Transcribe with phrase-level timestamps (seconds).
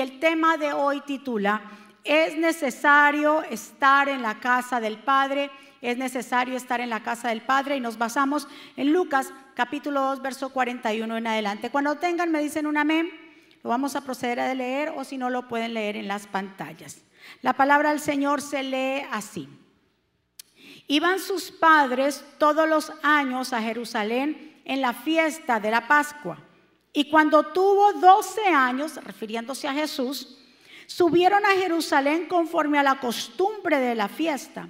[0.00, 1.60] El tema de hoy titula,
[2.04, 5.50] es necesario estar en la casa del Padre,
[5.82, 10.22] es necesario estar en la casa del Padre y nos basamos en Lucas capítulo 2,
[10.22, 11.68] verso 41 en adelante.
[11.68, 13.10] Cuando tengan me dicen un amén,
[13.62, 17.02] lo vamos a proceder a leer o si no lo pueden leer en las pantallas.
[17.42, 19.50] La palabra del Señor se lee así.
[20.86, 26.38] Iban sus padres todos los años a Jerusalén en la fiesta de la Pascua
[26.92, 30.38] y cuando tuvo 12 años, refiriéndose a Jesús,
[30.86, 34.68] subieron a Jerusalén conforme a la costumbre de la fiesta.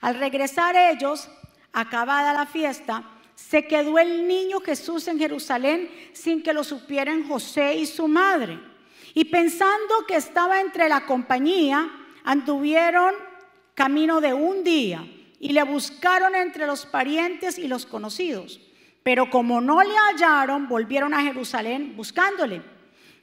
[0.00, 1.28] Al regresar ellos,
[1.72, 3.04] acabada la fiesta,
[3.34, 8.58] se quedó el niño Jesús en Jerusalén sin que lo supieran José y su madre.
[9.14, 11.90] Y pensando que estaba entre la compañía,
[12.24, 13.14] anduvieron
[13.74, 15.06] camino de un día
[15.40, 18.60] y le buscaron entre los parientes y los conocidos.
[19.02, 22.62] Pero como no le hallaron, volvieron a Jerusalén buscándole.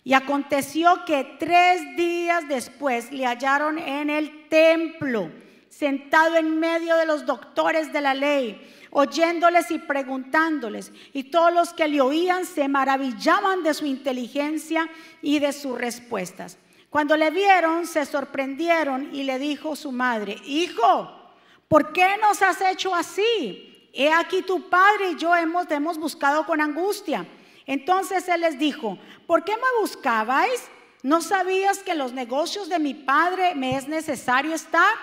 [0.03, 5.29] Y aconteció que tres días después le hallaron en el templo,
[5.69, 8.59] sentado en medio de los doctores de la ley,
[8.91, 10.91] oyéndoles y preguntándoles.
[11.13, 14.89] Y todos los que le oían se maravillaban de su inteligencia
[15.21, 16.57] y de sus respuestas.
[16.89, 21.31] Cuando le vieron, se sorprendieron y le dijo su madre, hijo,
[21.67, 23.68] ¿por qué nos has hecho así?
[23.93, 27.25] He aquí tu padre y yo hemos, hemos buscado con angustia.
[27.65, 30.69] Entonces él les dijo, ¿por qué me buscabais?
[31.03, 34.93] ¿No sabías que los negocios de mi padre me es necesario estar?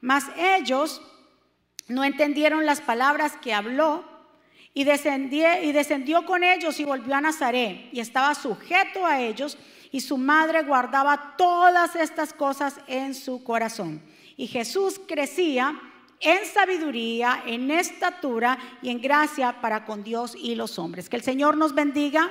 [0.00, 1.00] Mas ellos
[1.88, 4.04] no entendieron las palabras que habló
[4.74, 9.56] y y descendió con ellos y volvió a Nazaret y estaba sujeto a ellos
[9.92, 14.02] y su madre guardaba todas estas cosas en su corazón.
[14.36, 15.80] Y Jesús crecía
[16.20, 21.08] en sabiduría, en estatura y en gracia para con Dios y los hombres.
[21.08, 22.30] Que el Señor nos bendiga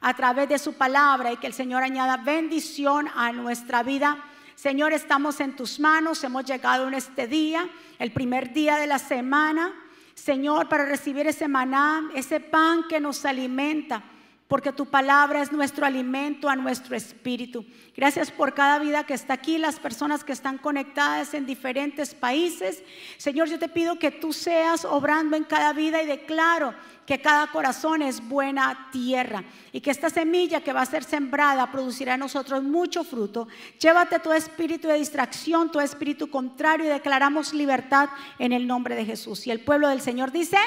[0.00, 4.24] a través de su palabra y que el Señor añada bendición a nuestra vida.
[4.54, 8.98] Señor, estamos en tus manos, hemos llegado en este día, el primer día de la
[8.98, 9.74] semana.
[10.14, 14.02] Señor, para recibir ese maná, ese pan que nos alimenta
[14.48, 17.64] porque tu palabra es nuestro alimento a nuestro espíritu.
[17.96, 22.82] Gracias por cada vida que está aquí, las personas que están conectadas en diferentes países.
[23.16, 26.74] Señor, yo te pido que tú seas obrando en cada vida y declaro
[27.06, 31.70] que cada corazón es buena tierra y que esta semilla que va a ser sembrada
[31.70, 33.48] producirá en nosotros mucho fruto.
[33.80, 39.04] Llévate tu espíritu de distracción, tu espíritu contrario y declaramos libertad en el nombre de
[39.04, 39.46] Jesús.
[39.46, 40.58] Y el pueblo del Señor dice,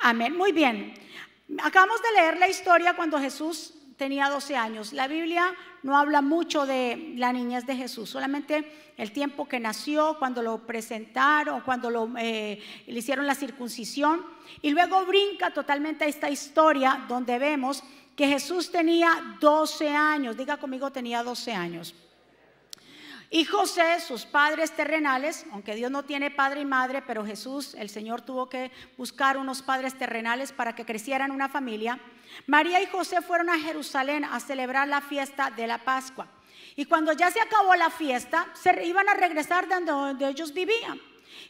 [0.00, 0.36] amén.
[0.36, 0.94] Muy bien.
[1.60, 4.92] Acabamos de leer la historia cuando Jesús tenía 12 años.
[4.92, 10.16] La Biblia no habla mucho de la niñez de Jesús, solamente el tiempo que nació,
[10.18, 14.24] cuando lo presentaron, cuando eh, le hicieron la circuncisión.
[14.60, 17.82] Y luego brinca totalmente a esta historia donde vemos
[18.16, 20.36] que Jesús tenía 12 años.
[20.36, 21.94] Diga conmigo, tenía 12 años.
[23.34, 27.88] Y José, sus padres terrenales, aunque Dios no tiene padre y madre, pero Jesús, el
[27.88, 31.98] Señor tuvo que buscar unos padres terrenales para que crecieran una familia.
[32.46, 36.28] María y José fueron a Jerusalén a celebrar la fiesta de la Pascua.
[36.76, 41.00] Y cuando ya se acabó la fiesta, se iban a regresar de donde ellos vivían.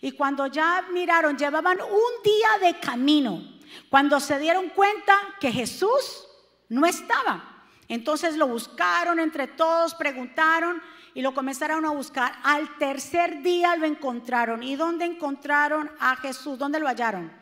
[0.01, 3.43] Y cuando ya miraron, llevaban un día de camino.
[3.91, 6.29] Cuando se dieron cuenta que Jesús
[6.69, 7.65] no estaba.
[7.89, 10.81] Entonces lo buscaron entre todos, preguntaron
[11.15, 12.33] y lo comenzaron a buscar.
[12.43, 14.63] Al tercer día lo encontraron.
[14.63, 16.59] ¿Y dónde encontraron a Jesús?
[16.59, 17.33] ¿Dónde lo hallaron?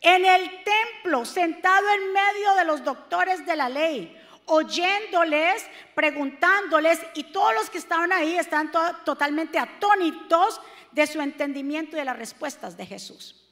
[0.00, 4.16] En el templo, sentado en medio de los doctores de la ley,
[4.46, 8.70] oyéndoles, preguntándoles, y todos los que estaban ahí están
[9.04, 10.60] totalmente atónitos
[10.92, 13.45] de su entendimiento y de las respuestas de Jesús.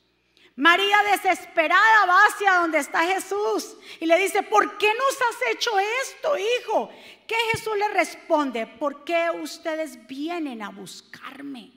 [0.57, 5.71] María desesperada va hacia donde está Jesús y le dice, ¿por qué nos has hecho
[6.03, 6.91] esto, hijo?
[7.27, 8.67] ¿Qué Jesús le responde?
[8.67, 11.73] ¿Por qué ustedes vienen a buscarme?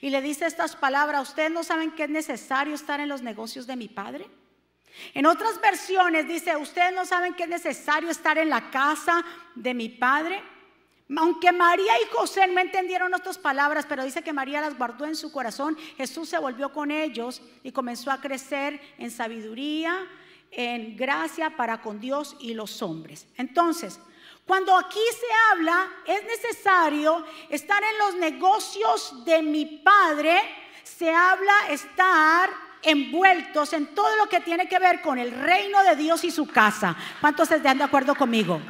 [0.00, 3.66] Y le dice estas palabras, ¿ustedes no saben que es necesario estar en los negocios
[3.66, 4.28] de mi Padre?
[5.14, 9.24] En otras versiones dice, ¿ustedes no saben que es necesario estar en la casa
[9.56, 10.40] de mi Padre?
[11.16, 15.16] Aunque María y José no entendieron nuestras palabras, pero dice que María las guardó en
[15.16, 20.06] su corazón, Jesús se volvió con ellos y comenzó a crecer en sabiduría,
[20.52, 23.26] en gracia para con Dios y los hombres.
[23.36, 23.98] Entonces,
[24.46, 30.40] cuando aquí se habla, es necesario estar en los negocios de mi Padre,
[30.82, 32.50] se habla estar
[32.82, 36.46] envueltos en todo lo que tiene que ver con el reino de Dios y su
[36.46, 36.96] casa.
[37.20, 38.60] ¿Cuántos están de acuerdo conmigo?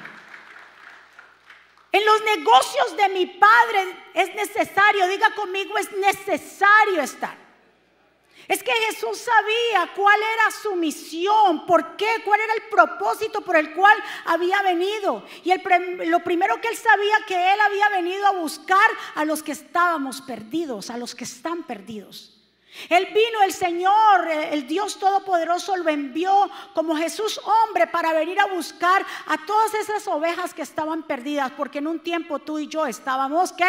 [1.93, 7.37] En los negocios de mi padre es necesario, diga conmigo, es necesario estar.
[8.47, 13.57] Es que Jesús sabía cuál era su misión, por qué, cuál era el propósito por
[13.57, 15.25] el cual había venido.
[15.45, 15.53] Y
[16.07, 20.21] lo primero que él sabía que él había venido a buscar a los que estábamos
[20.23, 22.40] perdidos, a los que están perdidos.
[22.89, 28.47] Él vino, el Señor, el Dios Todopoderoso lo envió como Jesús hombre para venir a
[28.47, 32.87] buscar a todas esas ovejas que estaban perdidas, porque en un tiempo tú y yo
[32.87, 33.69] estábamos, ¿qué?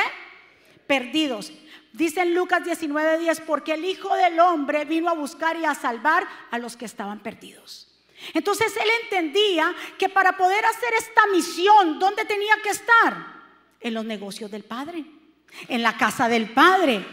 [0.86, 1.52] Perdidos.
[1.94, 6.28] Dice en Lucas 19:10, porque el Hijo del Hombre vino a buscar y a salvar
[6.52, 7.88] a los que estaban perdidos.
[8.34, 13.42] Entonces él entendía que para poder hacer esta misión, ¿dónde tenía que estar?
[13.80, 15.04] En los negocios del Padre,
[15.68, 17.04] en la casa del Padre.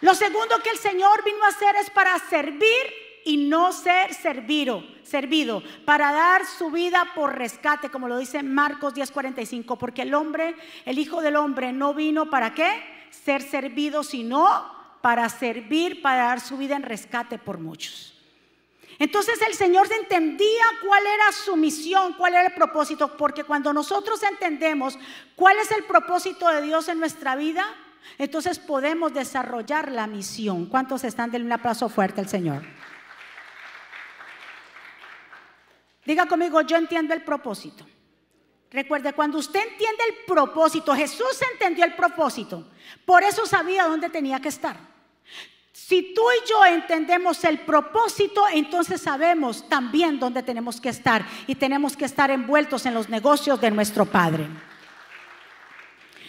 [0.00, 4.84] Lo segundo que el Señor vino a hacer es para servir y no ser servido,
[5.02, 10.56] servido, para dar su vida por rescate, como lo dice Marcos 10:45, porque el hombre,
[10.84, 12.94] el Hijo del Hombre, no vino para qué?
[13.24, 18.10] ser servido, sino para servir, para dar su vida en rescate por muchos.
[18.98, 24.22] Entonces el Señor entendía cuál era su misión, cuál era el propósito, porque cuando nosotros
[24.22, 24.98] entendemos
[25.34, 27.64] cuál es el propósito de Dios en nuestra vida,
[28.18, 30.66] entonces podemos desarrollar la misión.
[30.66, 31.30] ¿Cuántos están?
[31.30, 32.62] Denle un aplauso fuerte al Señor.
[36.04, 37.86] Diga conmigo, yo entiendo el propósito.
[38.70, 42.66] Recuerde, cuando usted entiende el propósito, Jesús entendió el propósito,
[43.04, 44.76] por eso sabía dónde tenía que estar.
[45.72, 51.54] Si tú y yo entendemos el propósito, entonces sabemos también dónde tenemos que estar y
[51.54, 54.48] tenemos que estar envueltos en los negocios de nuestro Padre.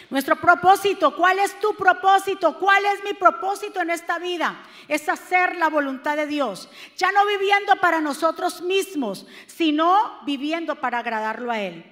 [0.08, 2.58] Nuestro propósito, ¿cuál es tu propósito?
[2.58, 4.62] ¿Cuál es mi propósito en esta vida?
[4.86, 6.68] Es hacer la voluntad de Dios.
[6.96, 11.84] Ya no viviendo para nosotros mismos, sino viviendo para agradarlo a Él.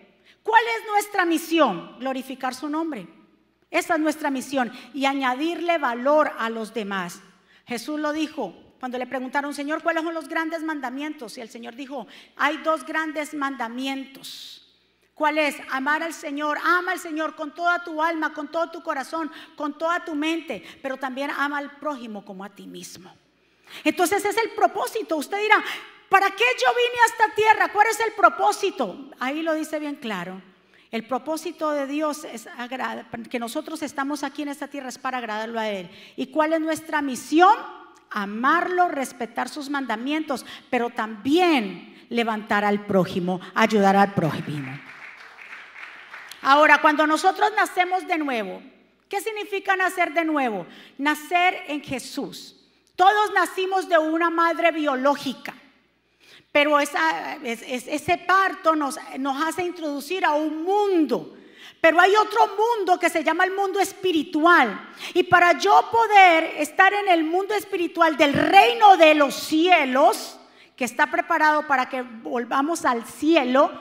[0.44, 1.98] ¿Cuál es nuestra misión?
[1.98, 3.08] Glorificar su nombre.
[3.70, 7.20] Esa es nuestra misión y añadirle valor a los demás.
[7.66, 11.38] Jesús lo dijo cuando le preguntaron, Señor, ¿cuáles son los grandes mandamientos?
[11.38, 12.06] Y el Señor dijo,
[12.36, 14.63] hay dos grandes mandamientos.
[15.14, 15.56] ¿Cuál es?
[15.70, 16.58] Amar al Señor.
[16.62, 20.62] Ama al Señor con toda tu alma, con todo tu corazón, con toda tu mente,
[20.82, 23.14] pero también ama al prójimo como a ti mismo.
[23.84, 25.16] Entonces es el propósito.
[25.16, 25.62] Usted dirá,
[26.14, 27.72] ¿Para qué yo vine a esta tierra?
[27.72, 29.10] ¿Cuál es el propósito?
[29.18, 30.40] Ahí lo dice bien claro.
[30.92, 32.46] El propósito de Dios es
[33.28, 35.90] que nosotros estamos aquí en esta tierra es para agradarlo a Él.
[36.14, 37.52] ¿Y cuál es nuestra misión?
[38.10, 44.78] Amarlo, respetar sus mandamientos, pero también levantar al prójimo, ayudar al prójimo.
[46.44, 48.62] Ahora, cuando nosotros nacemos de nuevo,
[49.08, 50.66] ¿qué significa nacer de nuevo?
[50.98, 52.54] Nacer en Jesús.
[52.94, 55.54] Todos nacimos de una madre biológica.
[56.52, 58.98] Pero ese parto nos,
[59.42, 61.34] hace introducir a un mundo.
[61.80, 64.92] Pero hay otro mundo que se llama el mundo espiritual.
[65.14, 70.38] Y para yo poder estar en el mundo espiritual del reino de los cielos,
[70.76, 73.72] que está preparado para que volvamos al cielo,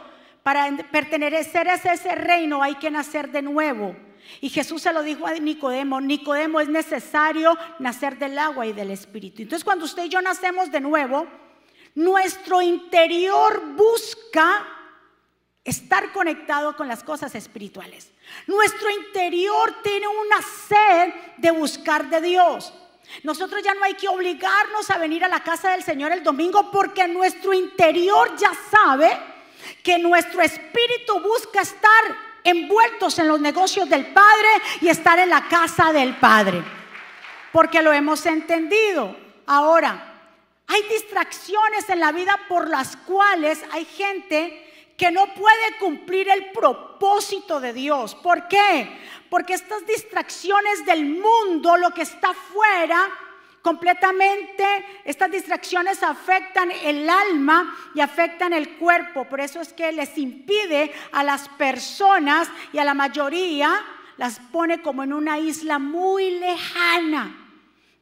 [0.44, 3.96] para pertenecer a ese reino hay que nacer de nuevo.
[4.42, 8.92] Y Jesús se lo dijo a Nicodemo, Nicodemo es necesario nacer del agua y del
[8.92, 9.42] espíritu.
[9.42, 11.28] Entonces cuando usted y yo nacemos de nuevo,
[11.96, 14.68] nuestro interior busca
[15.64, 18.12] estar conectado con las cosas espirituales.
[18.48, 22.74] Nuestro interior tiene una sed de buscar de Dios.
[23.24, 26.70] Nosotros ya no hay que obligarnos a venir a la casa del Señor el domingo
[26.72, 29.33] porque nuestro interior ya sabe
[29.84, 34.50] que nuestro espíritu busca estar envueltos en los negocios del Padre
[34.82, 36.64] y estar en la casa del Padre.
[37.52, 39.16] Porque lo hemos entendido.
[39.46, 40.14] Ahora,
[40.68, 44.60] hay distracciones en la vida por las cuales hay gente
[44.98, 48.16] que no puede cumplir el propósito de Dios.
[48.16, 48.90] ¿Por qué?
[49.30, 53.10] Porque estas distracciones del mundo, lo que está fuera,
[53.64, 54.66] completamente,
[55.06, 59.24] estas distracciones afectan el alma y afectan el cuerpo.
[59.24, 63.74] Por eso es que les impide a las personas y a la mayoría,
[64.18, 67.40] las pone como en una isla muy lejana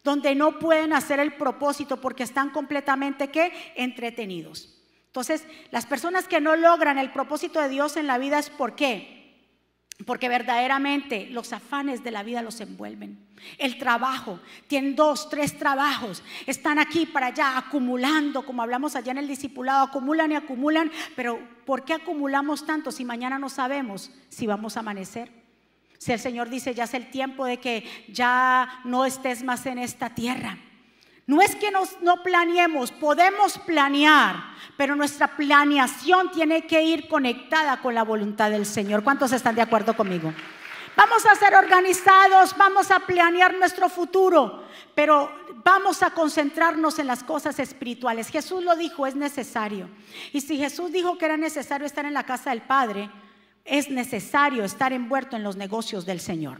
[0.03, 3.53] donde no pueden hacer el propósito porque están completamente ¿qué?
[3.75, 4.81] entretenidos.
[5.05, 8.75] Entonces, las personas que no logran el propósito de Dios en la vida es por
[8.75, 9.20] qué?
[10.05, 13.19] Porque verdaderamente los afanes de la vida los envuelven.
[13.57, 19.17] El trabajo, tienen dos, tres trabajos, están aquí para allá acumulando, como hablamos allá en
[19.17, 24.47] el discipulado, acumulan y acumulan, pero ¿por qué acumulamos tanto si mañana no sabemos si
[24.47, 25.31] vamos a amanecer?
[25.97, 29.77] Si el Señor dice, ya es el tiempo de que ya no estés más en
[29.77, 30.57] esta tierra.
[31.31, 34.35] No es que nos, no planeemos, podemos planear,
[34.75, 39.01] pero nuestra planeación tiene que ir conectada con la voluntad del Señor.
[39.01, 40.33] ¿Cuántos están de acuerdo conmigo?
[40.97, 45.31] Vamos a ser organizados, vamos a planear nuestro futuro, pero
[45.63, 48.27] vamos a concentrarnos en las cosas espirituales.
[48.27, 49.87] Jesús lo dijo, es necesario.
[50.33, 53.09] Y si Jesús dijo que era necesario estar en la casa del Padre,
[53.63, 56.59] es necesario estar envuelto en los negocios del Señor.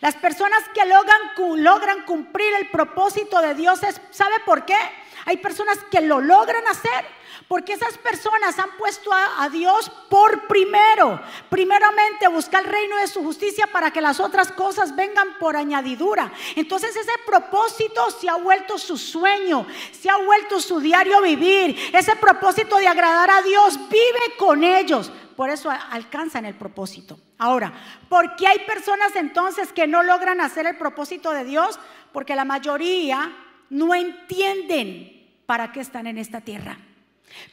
[0.00, 3.80] Las personas que logran, logran cumplir el propósito de Dios,
[4.10, 4.76] ¿sabe por qué?
[5.24, 7.04] Hay personas que lo logran hacer
[7.48, 11.20] porque esas personas han puesto a, Dios por primero.
[11.48, 16.30] Primeramente buscar el reino de su justicia para que las otras cosas vengan por añadidura.
[16.56, 21.90] Entonces ese propósito se ha vuelto su sueño, se ha vuelto su diario vivir.
[21.94, 25.10] Ese propósito de agradar a Dios vive con ellos.
[25.38, 27.16] Por eso alcanzan el propósito.
[27.38, 27.72] Ahora,
[28.08, 31.78] ¿por qué hay personas entonces que no logran hacer el propósito de Dios?
[32.12, 33.32] Porque la mayoría
[33.70, 36.76] no entienden para qué están en esta tierra.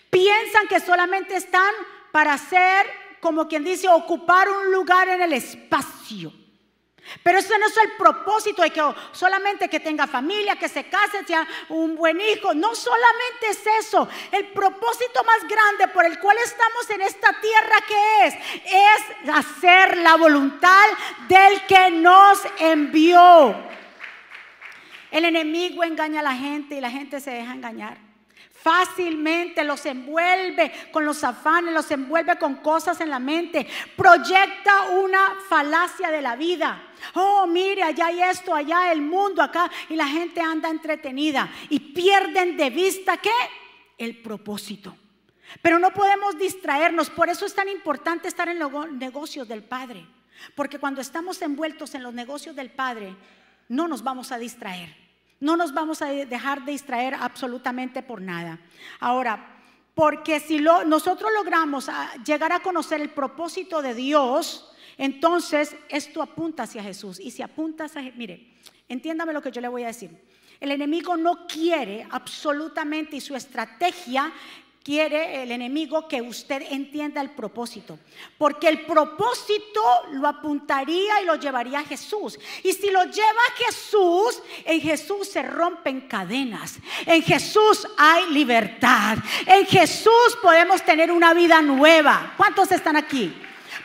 [0.09, 1.71] Piensan que solamente están
[2.11, 2.87] para hacer,
[3.19, 6.33] como quien dice, ocupar un lugar en el espacio.
[7.23, 8.81] Pero eso no es el propósito de que
[9.11, 12.53] solamente que tenga familia, que se case, sea un buen hijo.
[12.53, 14.07] No solamente es eso.
[14.31, 18.35] El propósito más grande por el cual estamos en esta tierra que es,
[18.65, 20.85] es hacer la voluntad
[21.27, 23.55] del que nos envió.
[25.11, 28.04] El enemigo engaña a la gente y la gente se deja engañar
[28.65, 35.35] fácilmente, los envuelve con los afanes, los envuelve con cosas en la mente, proyecta una
[35.47, 36.81] falacia de la vida.
[37.13, 41.79] Oh, mire, allá hay esto, allá el mundo, acá, y la gente anda entretenida y
[41.79, 43.29] pierden de vista qué?
[43.99, 44.97] El propósito.
[45.61, 50.07] Pero no podemos distraernos, por eso es tan importante estar en los negocios del Padre,
[50.55, 53.15] porque cuando estamos envueltos en los negocios del Padre,
[53.69, 55.04] no nos vamos a distraer.
[55.39, 58.59] No nos vamos a dejar de distraer absolutamente por nada.
[58.99, 59.55] Ahora,
[59.93, 66.63] porque si nosotros logramos ah, llegar a conocer el propósito de Dios, entonces esto apunta
[66.63, 67.19] hacia Jesús.
[67.19, 68.55] Y si apunta hacia, mire,
[68.89, 70.11] entiéndame lo que yo le voy a decir.
[70.59, 74.31] El enemigo no quiere absolutamente y su estrategia
[74.85, 77.97] quiere el enemigo que usted entienda el propósito,
[78.37, 82.37] porque el propósito lo apuntaría y lo llevaría a Jesús.
[82.61, 86.75] Y si lo lleva a Jesús, en Jesús se rompen cadenas,
[87.07, 92.35] en Jesús hay libertad, en Jesús podemos tener una vida nueva.
[92.37, 93.35] ¿Cuántos están aquí?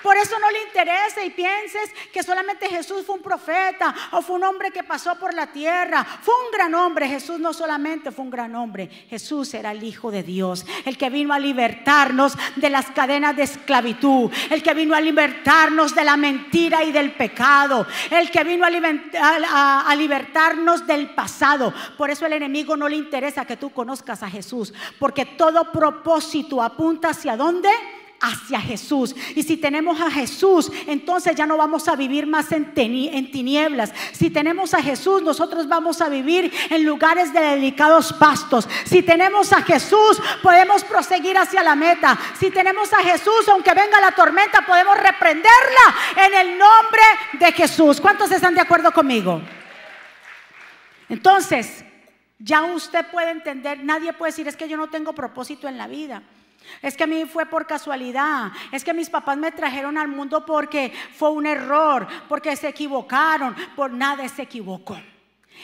[0.02, 4.36] Por eso no le interesa y pienses que solamente Jesús fue un profeta o fue
[4.36, 6.04] un hombre que pasó por la tierra.
[6.22, 7.08] Fue un gran hombre.
[7.08, 8.88] Jesús no solamente fue un gran hombre.
[9.08, 10.64] Jesús era el Hijo de Dios.
[10.84, 14.30] El que vino a libertarnos de las cadenas de esclavitud.
[14.50, 17.86] El que vino a libertarnos de la mentira y del pecado.
[18.10, 21.72] El que vino a, a libertarnos del pasado.
[21.98, 24.72] Por eso el enemigo no le interesa que tú conozcas a Jesús.
[24.98, 27.70] Porque todo propósito apunta hacia dónde?
[28.20, 29.14] Hacia Jesús.
[29.34, 33.92] Y si tenemos a Jesús, entonces ya no vamos a vivir más en, tinieblas.
[34.12, 38.68] Si tenemos a Jesús, nosotros vamos a vivir en lugares de delicados pastos.
[38.84, 42.18] Si tenemos a Jesús, podemos proseguir hacia la meta.
[42.38, 47.02] Si tenemos a Jesús, aunque venga la tormenta, podemos reprenderla en el nombre
[47.38, 48.00] de Jesús.
[48.00, 49.40] ¿Cuántos están de acuerdo conmigo?
[51.08, 51.84] Entonces,
[52.38, 55.86] ya usted puede entender, nadie puede decir, es que yo no tengo propósito en la
[55.86, 56.22] vida.
[56.82, 58.52] Es que a mí fue por casualidad.
[58.72, 63.54] Es que mis papás me trajeron al mundo porque fue un error, porque se equivocaron.
[63.76, 64.98] Por nada se equivocó.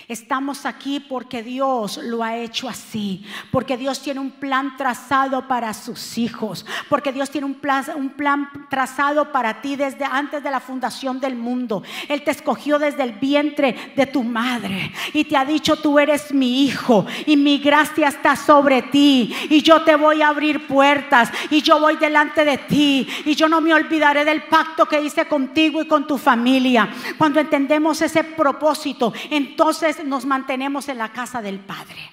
[0.09, 5.75] Estamos aquí porque Dios lo ha hecho así, porque Dios tiene un plan trazado para
[5.75, 10.51] sus hijos, porque Dios tiene un plan, un plan trazado para ti desde antes de
[10.51, 11.83] la fundación del mundo.
[12.09, 16.33] Él te escogió desde el vientre de tu madre y te ha dicho, tú eres
[16.33, 21.31] mi hijo y mi gracia está sobre ti y yo te voy a abrir puertas
[21.51, 25.27] y yo voy delante de ti y yo no me olvidaré del pacto que hice
[25.27, 26.89] contigo y con tu familia.
[27.19, 32.13] Cuando entendemos ese propósito, entonces nos mantenemos en la casa del Padre.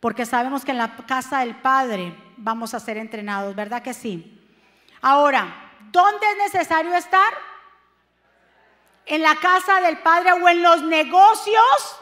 [0.00, 4.40] Porque sabemos que en la casa del Padre vamos a ser entrenados, ¿verdad que sí?
[5.00, 7.32] Ahora, ¿dónde es necesario estar?
[9.06, 11.96] En la casa del Padre o en los negocios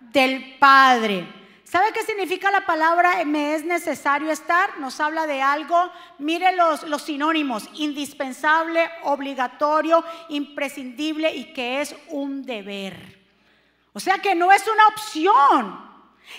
[0.00, 1.26] del Padre.
[1.64, 4.78] ¿Sabe qué significa la palabra me es necesario estar?
[4.78, 12.42] Nos habla de algo, mire los, los, sinónimos, indispensable, obligatorio, imprescindible y que es un
[12.42, 13.19] deber.
[13.92, 15.90] O sea que no es una opción.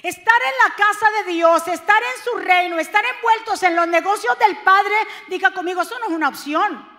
[0.03, 4.39] Estar en la casa de Dios, estar en su reino, estar envueltos en los negocios
[4.39, 4.95] del Padre,
[5.27, 6.89] diga conmigo, eso no es una opción.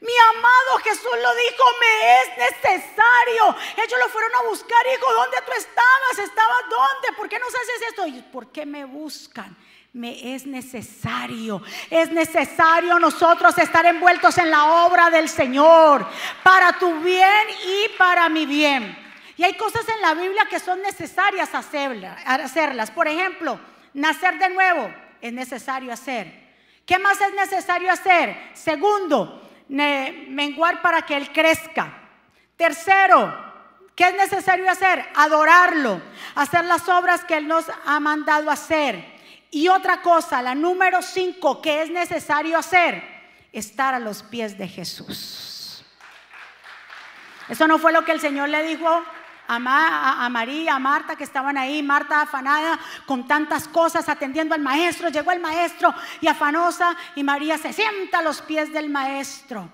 [0.00, 3.56] Mi amado Jesús lo dijo, me es necesario.
[3.78, 6.18] Ellos lo fueron a buscar, hijo, ¿dónde tú estabas?
[6.18, 7.16] ¿Estabas dónde?
[7.16, 8.06] ¿Por qué nos haces esto?
[8.06, 9.56] ¿Y por qué me buscan?
[9.94, 11.62] me es necesario.
[11.88, 16.04] Es necesario nosotros estar envueltos en la obra del Señor
[16.42, 19.03] para tu bien y para mi bien.
[19.36, 22.90] Y hay cosas en la Biblia que son necesarias hacerlas.
[22.90, 23.58] Por ejemplo,
[23.92, 26.44] nacer de nuevo es necesario hacer.
[26.86, 28.50] ¿Qué más es necesario hacer?
[28.52, 31.92] Segundo, menguar para que Él crezca.
[32.56, 33.34] Tercero,
[33.96, 35.04] ¿qué es necesario hacer?
[35.14, 36.00] Adorarlo,
[36.34, 39.14] hacer las obras que Él nos ha mandado hacer.
[39.50, 43.02] Y otra cosa, la número cinco, que es necesario hacer,
[43.52, 45.84] estar a los pies de Jesús.
[47.48, 49.04] Eso no fue lo que el Señor le dijo
[49.46, 55.08] a, María, a Marta que estaban ahí, Marta afanada con tantas cosas, atendiendo al maestro,
[55.08, 59.68] llegó el maestro y afanosa y María se sienta a los pies del maestro.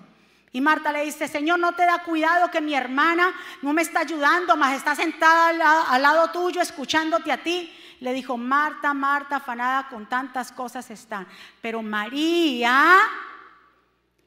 [0.53, 4.01] Y Marta le dice, Señor, no te da cuidado que mi hermana no me está
[4.01, 7.73] ayudando, más está sentada al, al lado tuyo escuchándote a ti.
[8.01, 11.25] Le dijo, Marta, Marta, afanada con tantas cosas están.
[11.61, 12.97] Pero María,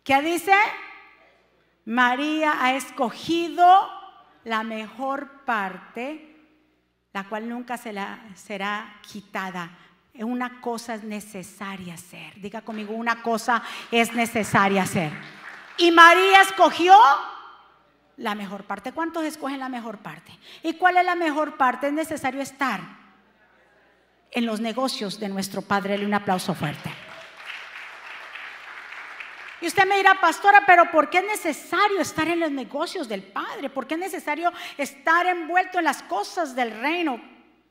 [0.02, 0.54] ¿qué dice?
[1.84, 3.90] María ha escogido
[4.44, 6.36] la mejor parte,
[7.12, 9.70] la cual nunca se la, será quitada.
[10.14, 12.40] Una cosa es necesaria hacer.
[12.40, 15.12] Diga conmigo, una cosa es necesaria hacer.
[15.76, 16.94] Y María escogió
[18.16, 18.92] la mejor parte.
[18.92, 20.32] ¿Cuántos escogen la mejor parte?
[20.62, 21.88] ¿Y cuál es la mejor parte?
[21.88, 22.80] Es necesario estar
[24.30, 26.04] en los negocios de nuestro Padre.
[26.04, 26.90] un aplauso fuerte.
[29.64, 33.22] Y usted me dirá, pastora, pero ¿por qué es necesario estar en los negocios del
[33.22, 33.70] Padre?
[33.70, 37.18] ¿Por qué es necesario estar envuelto en las cosas del reino?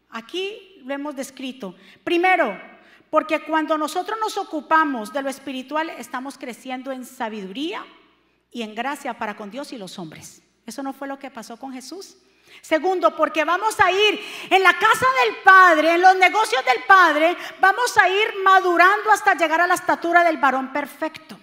[0.09, 1.75] Aquí lo hemos descrito.
[2.03, 2.59] Primero,
[3.11, 7.85] porque cuando nosotros nos ocupamos de lo espiritual, estamos creciendo en sabiduría
[8.49, 10.41] y en gracia para con Dios y los hombres.
[10.65, 12.17] Eso no fue lo que pasó con Jesús.
[12.63, 14.19] Segundo, porque vamos a ir
[14.49, 19.35] en la casa del Padre, en los negocios del Padre, vamos a ir madurando hasta
[19.35, 21.37] llegar a la estatura del varón perfecto.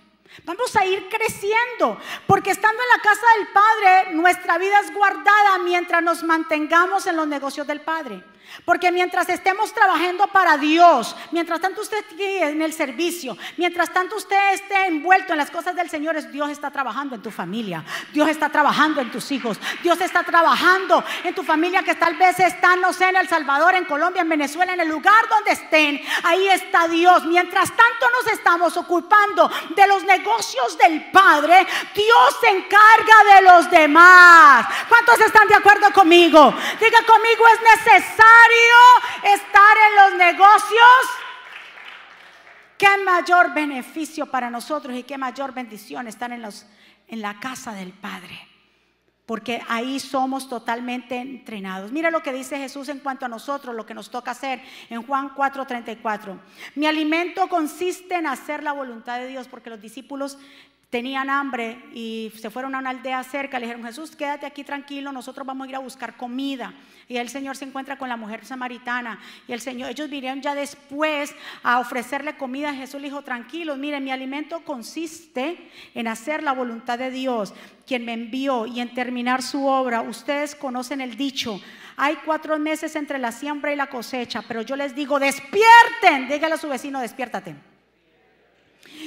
[0.50, 5.58] Vamos a ir creciendo, porque estando en la casa del Padre, nuestra vida es guardada
[5.62, 8.24] mientras nos mantengamos en los negocios del Padre.
[8.64, 14.16] Porque mientras estemos trabajando para Dios, mientras tanto usted esté en el servicio, mientras tanto
[14.16, 18.28] usted esté envuelto en las cosas del Señor, Dios está trabajando en tu familia, Dios
[18.28, 22.76] está trabajando en tus hijos, Dios está trabajando en tu familia que tal vez está,
[22.76, 26.00] no sé, en El Salvador, en Colombia, en Venezuela, en el lugar donde estén.
[26.24, 27.24] Ahí está Dios.
[27.26, 33.70] Mientras tanto nos estamos ocupando de los negocios del Padre, Dios se encarga de los
[33.70, 34.66] demás.
[34.88, 36.54] ¿Cuántos están de acuerdo conmigo?
[36.80, 38.39] Diga conmigo, es necesario
[39.22, 41.00] estar en los negocios,
[42.78, 46.66] qué mayor beneficio para nosotros y qué mayor bendición estar en, los,
[47.08, 48.46] en la casa del Padre.
[49.26, 51.92] Porque ahí somos totalmente entrenados.
[51.92, 55.02] Mira lo que dice Jesús en cuanto a nosotros, lo que nos toca hacer en
[55.02, 56.36] Juan 4:34.
[56.74, 60.36] Mi alimento consiste en hacer la voluntad de Dios, porque los discípulos
[60.90, 65.12] tenían hambre y se fueron a una aldea cerca, le dijeron, Jesús, quédate aquí tranquilo,
[65.12, 66.74] nosotros vamos a ir a buscar comida.
[67.08, 70.54] Y el Señor se encuentra con la mujer samaritana y el Señor, ellos vinieron ya
[70.54, 72.74] después a ofrecerle comida.
[72.74, 77.54] Jesús le dijo, tranquilos, miren, mi alimento consiste en hacer la voluntad de Dios,
[77.86, 80.02] quien me envió, y en terminar su obra.
[80.02, 81.60] Ustedes conocen el dicho,
[81.96, 86.54] hay cuatro meses entre la siembra y la cosecha, pero yo les digo, despierten, dígale
[86.54, 87.69] a su vecino, despiértate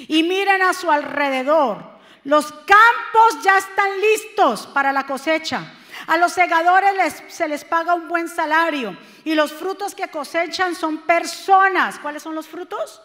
[0.07, 1.93] y miren a su alrededor.
[2.23, 5.73] Los campos ya están listos para la cosecha.
[6.07, 10.99] A los segadores se les paga un buen salario y los frutos que cosechan son
[10.99, 11.99] personas.
[11.99, 13.01] ¿Cuáles son los frutos?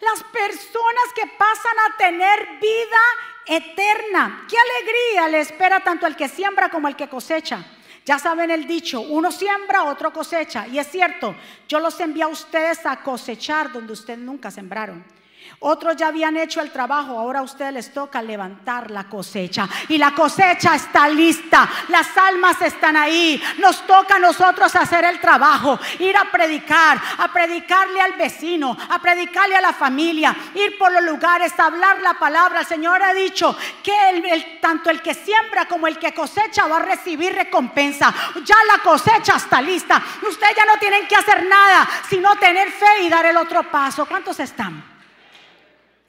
[0.00, 2.98] Las personas que pasan a tener vida
[3.46, 4.46] eterna.
[4.48, 7.64] ¿Qué alegría le espera tanto al que siembra como al que cosecha?
[8.06, 10.66] Ya saben el dicho, uno siembra, otro cosecha.
[10.68, 11.34] Y es cierto,
[11.68, 15.04] yo los envío a ustedes a cosechar donde ustedes nunca sembraron.
[15.62, 19.68] Otros ya habían hecho el trabajo, ahora a ustedes les toca levantar la cosecha.
[19.88, 23.42] Y la cosecha está lista, las almas están ahí.
[23.58, 28.98] Nos toca a nosotros hacer el trabajo, ir a predicar, a predicarle al vecino, a
[29.00, 32.60] predicarle a la familia, ir por los lugares, hablar la palabra.
[32.60, 36.86] El Señor ha dicho que tanto el que siembra como el que cosecha va a
[36.86, 38.14] recibir recompensa.
[38.46, 40.02] Ya la cosecha está lista.
[40.26, 44.06] Ustedes ya no tienen que hacer nada, sino tener fe y dar el otro paso.
[44.06, 44.89] ¿Cuántos están?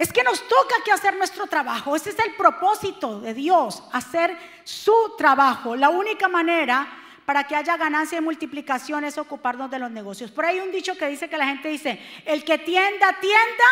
[0.02, 1.96] Es que nos toca que hacer nuestro trabajo.
[1.96, 5.76] Ese es el propósito de Dios, hacer su trabajo.
[5.76, 6.88] La única manera
[7.24, 10.32] para que haya ganancia y multiplicación es ocuparnos de los negocios.
[10.32, 13.64] Por ahí hay un dicho que dice que la gente dice, el que tienda, tienda.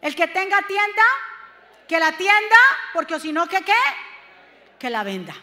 [0.00, 1.02] El que tenga tienda,
[1.88, 2.56] que la tienda,
[2.94, 3.72] porque si no, ¿que qué?
[4.78, 5.34] Que la venda.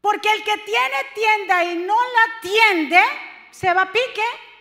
[0.00, 3.02] Porque el que tiene tienda y no la tiende,
[3.50, 4.53] se va a pique.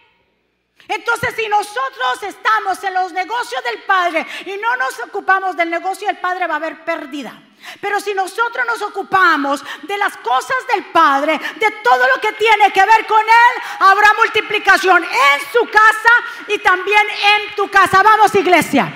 [0.88, 6.08] Entonces, si nosotros estamos en los negocios del Padre y no nos ocupamos del negocio
[6.08, 7.34] del Padre, va a haber pérdida.
[7.80, 12.72] Pero si nosotros nos ocupamos de las cosas del Padre, de todo lo que tiene
[12.74, 16.14] que ver con Él, habrá multiplicación en su casa
[16.50, 18.04] y también en tu casa.
[18.04, 18.92] Vamos, iglesia.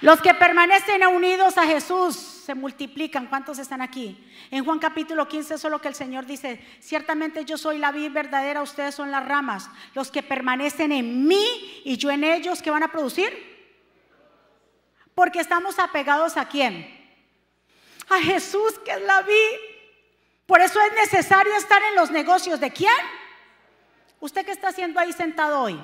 [0.00, 3.26] Los que permanecen unidos a Jesús se multiplican.
[3.26, 4.26] ¿Cuántos están aquí?
[4.50, 6.64] En Juan capítulo 15 eso es lo que el Señor dice.
[6.80, 9.68] Ciertamente yo soy la vid verdadera, ustedes son las ramas.
[9.92, 13.30] Los que permanecen en mí y yo en ellos, ¿qué van a producir?
[15.14, 16.88] Porque estamos apegados a quién?
[18.08, 19.58] A Jesús, que es la vid.
[20.46, 22.96] Por eso es necesario estar en los negocios de quién?
[24.20, 25.78] ¿Usted qué está haciendo ahí sentado hoy?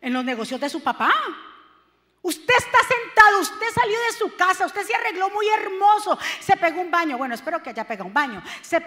[0.00, 1.14] En los negocios de su papá.
[2.26, 6.80] Usted está sentado, usted salió de su casa, usted se arregló muy hermoso, se pegó
[6.80, 7.16] un baño.
[7.16, 8.42] Bueno, espero que haya pegado un baño.
[8.62, 8.80] Se,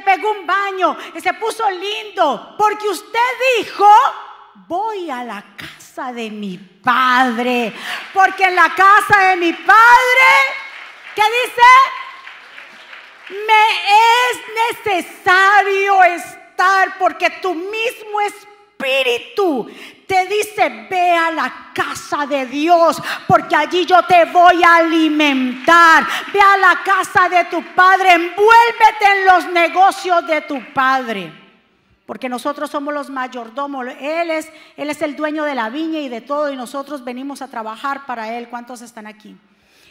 [0.00, 3.18] pegó un baño y se puso lindo porque usted
[3.58, 3.86] dijo,
[4.66, 7.74] voy a la casa de mi padre.
[8.14, 10.30] Porque en la casa de mi padre,
[11.14, 11.62] ¿qué dice?
[13.46, 13.64] Me
[14.30, 18.51] es necesario estar porque tu mismo espíritu
[20.06, 26.04] te dice, ve a la casa de Dios, porque allí yo te voy a alimentar.
[26.32, 31.32] Ve a la casa de tu Padre, envuélvete en los negocios de tu Padre.
[32.04, 33.86] Porque nosotros somos los mayordomos.
[34.00, 37.40] Él es, él es el dueño de la viña y de todo, y nosotros venimos
[37.40, 38.48] a trabajar para Él.
[38.48, 39.36] ¿Cuántos están aquí?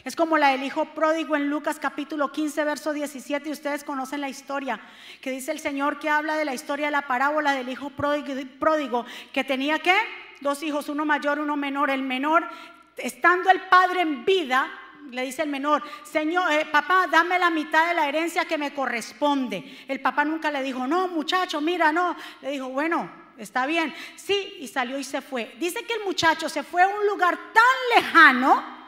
[0.04, 4.20] Es como la del hijo pródigo en Lucas capítulo 15, verso 17, y ustedes conocen
[4.20, 4.80] la historia,
[5.20, 9.06] que dice el Señor que habla de la historia de la parábola del hijo pródigo,
[9.32, 9.94] que tenía que
[10.40, 11.88] dos hijos, uno mayor, uno menor.
[11.90, 12.48] El menor,
[12.96, 14.68] estando el padre en vida,
[15.12, 18.74] le dice el menor, Señor, eh, papá, dame la mitad de la herencia que me
[18.74, 19.84] corresponde.
[19.86, 22.16] El papá nunca le dijo, no, muchacho, mira, no.
[22.40, 23.94] Le dijo, bueno, está bien.
[24.16, 25.54] Sí, y salió y se fue.
[25.60, 28.81] Dice que el muchacho se fue a un lugar tan lejano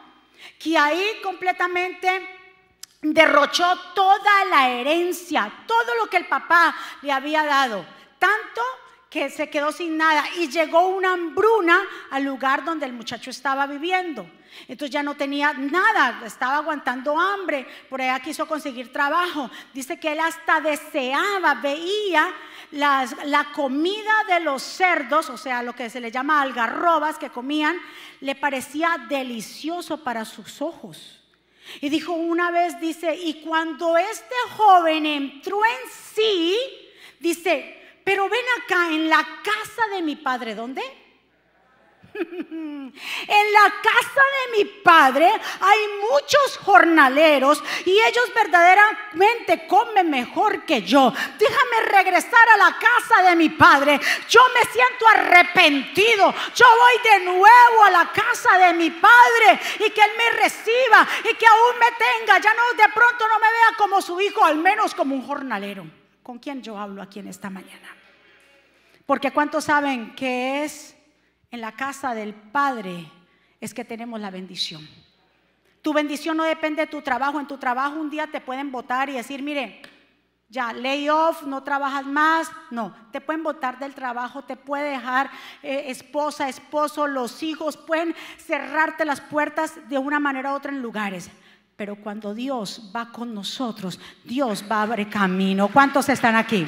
[0.58, 2.26] que ahí completamente
[3.02, 7.84] derrochó toda la herencia, todo lo que el papá le había dado,
[8.18, 8.62] tanto
[9.10, 11.80] que se quedó sin nada y llegó una hambruna
[12.10, 14.26] al lugar donde el muchacho estaba viviendo.
[14.66, 19.50] Entonces ya no tenía nada, estaba aguantando hambre, por allá quiso conseguir trabajo.
[19.72, 22.28] Dice que él hasta deseaba, veía
[22.74, 27.76] la comida de los cerdos, o sea, lo que se le llama algarrobas que comían,
[28.20, 31.20] le parecía delicioso para sus ojos.
[31.80, 36.56] Y dijo una vez, dice, y cuando este joven entró en sí,
[37.20, 40.82] dice, pero ven acá en la casa de mi padre, ¿dónde?
[42.14, 45.78] En la casa de mi padre hay
[46.10, 51.12] muchos jornaleros y ellos verdaderamente comen mejor que yo.
[51.90, 54.00] Regresar a la casa de mi padre.
[54.28, 56.34] Yo me siento arrepentido.
[56.54, 61.06] Yo voy de nuevo a la casa de mi padre y que él me reciba
[61.30, 62.38] y que aún me tenga.
[62.38, 65.86] Ya no de pronto no me vea como su hijo, al menos como un jornalero.
[66.22, 67.96] ¿Con quién yo hablo aquí en esta mañana?
[69.06, 70.94] Porque ¿cuántos saben que es
[71.54, 73.06] en la casa del Padre
[73.60, 74.86] es que tenemos la bendición.
[75.82, 77.38] Tu bendición no depende de tu trabajo.
[77.38, 79.80] En tu trabajo un día te pueden votar y decir, mire,
[80.48, 82.50] ya, lay off, no trabajas más.
[82.70, 85.30] No, te pueden votar del trabajo, te puede dejar
[85.62, 90.82] eh, esposa, esposo, los hijos, pueden cerrarte las puertas de una manera u otra en
[90.82, 91.30] lugares.
[91.76, 95.68] Pero cuando Dios va con nosotros, Dios va a abrir camino.
[95.68, 96.66] ¿Cuántos están aquí?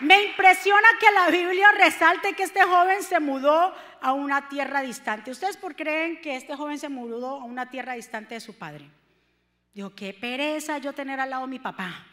[0.00, 5.30] Me impresiona que la Biblia resalte que este joven se mudó a una tierra distante.
[5.30, 8.90] ¿Ustedes por creen que este joven se mudó a una tierra distante de su padre?
[9.74, 12.06] Dijo, qué pereza yo tener al lado mi papá.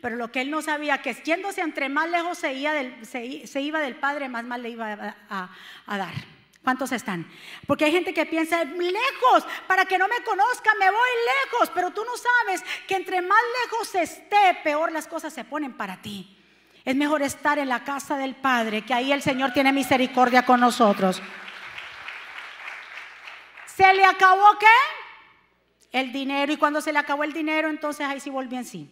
[0.00, 3.60] Pero lo que él no sabía, que yéndose entre más lejos se, iba del, se,
[3.60, 5.50] iba del padre, más mal le iba a,
[5.86, 6.14] a dar.
[6.62, 7.26] ¿Cuántos están?
[7.66, 11.08] Porque hay gente que piensa, lejos, para que no me conozca, me voy
[11.44, 11.70] lejos.
[11.74, 16.00] Pero tú no sabes que entre más lejos esté, peor las cosas se ponen para
[16.00, 16.36] ti.
[16.84, 20.60] Es mejor estar en la casa del Padre, que ahí el Señor tiene misericordia con
[20.60, 21.20] nosotros.
[23.66, 25.07] ¿Se le acabó qué?
[25.92, 26.52] El dinero.
[26.52, 28.90] Y cuando se le acabó el dinero, entonces ahí sí volvió en sí.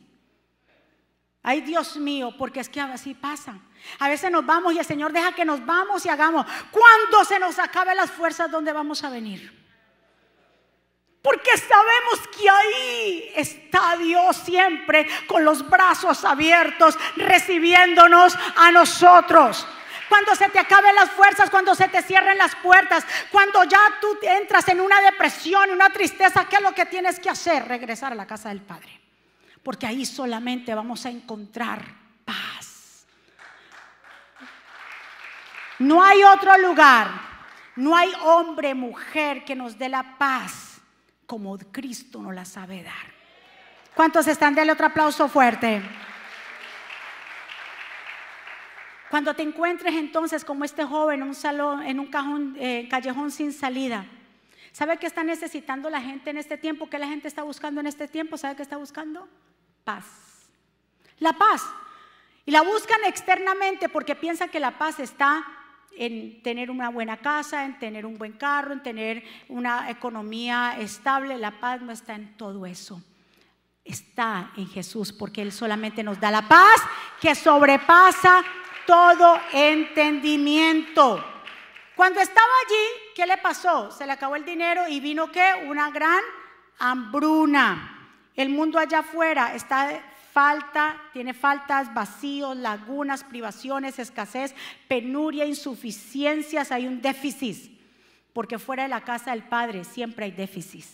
[1.43, 3.57] Ay, Dios mío, porque es que así pasa.
[4.01, 6.45] A veces nos vamos y el Señor deja que nos vamos y hagamos.
[6.73, 9.65] Cuando se nos acaben las fuerzas, ¿dónde vamos a venir?
[11.23, 19.67] Porque sabemos que ahí está Dios siempre con los brazos abiertos, recibiéndonos a nosotros
[20.09, 24.17] cuando se te acaben las fuerzas, cuando se te cierren las puertas, cuando ya tú
[24.23, 27.67] entras en una depresión, una tristeza, ¿qué es lo que tienes que hacer?
[27.67, 29.01] Regresar a la casa del Padre.
[29.63, 31.85] Porque ahí solamente vamos a encontrar
[32.25, 33.07] paz.
[35.79, 37.11] No hay otro lugar,
[37.77, 40.81] no hay hombre, mujer que nos dé la paz
[41.27, 43.17] como Cristo nos la sabe dar.
[43.95, 44.55] ¿Cuántos están?
[44.55, 45.83] Dale otro aplauso fuerte.
[49.17, 53.31] Cuando te encuentres entonces como este joven en un salón, en un cajón, eh, callejón
[53.31, 54.05] sin salida,
[54.73, 56.91] ¿sabe qué está necesitando la gente en este tiempo?
[56.91, 58.37] ¿Qué la gente está buscando en este tiempo?
[58.37, 59.27] ¿Sabe qué está buscando?
[59.85, 60.05] Paz.
[61.19, 61.65] La paz.
[62.45, 65.47] Y la buscan externamente porque piensan que la paz está
[65.97, 71.39] en tener una buena casa, en tener un buen carro, en tener una economía estable.
[71.39, 73.03] La paz no está en todo eso.
[73.83, 76.83] Está en Jesús porque Él solamente nos da la paz
[77.19, 78.45] que sobrepasa
[78.87, 81.25] todo entendimiento.
[81.95, 83.91] Cuando estaba allí, ¿qué le pasó?
[83.91, 85.65] Se le acabó el dinero y vino qué?
[85.67, 86.21] Una gran
[86.79, 88.11] hambruna.
[88.35, 94.55] El mundo allá afuera está falta, tiene faltas, vacíos, lagunas, privaciones, escasez,
[94.87, 97.81] penuria, insuficiencias, hay un déficit.
[98.35, 100.85] Porque fuera de la casa del Padre siempre hay déficit.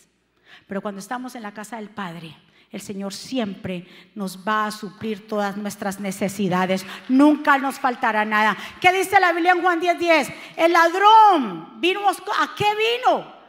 [0.69, 2.37] Pero cuando estamos en la casa del Padre,
[2.73, 6.87] el Señor siempre nos va a suplir todas nuestras necesidades.
[7.09, 8.57] Nunca nos faltará nada.
[8.81, 9.99] ¿Qué dice la Biblia en Juan 10:10?
[9.99, 10.29] 10?
[10.57, 13.42] El ladrón vino a qué vino?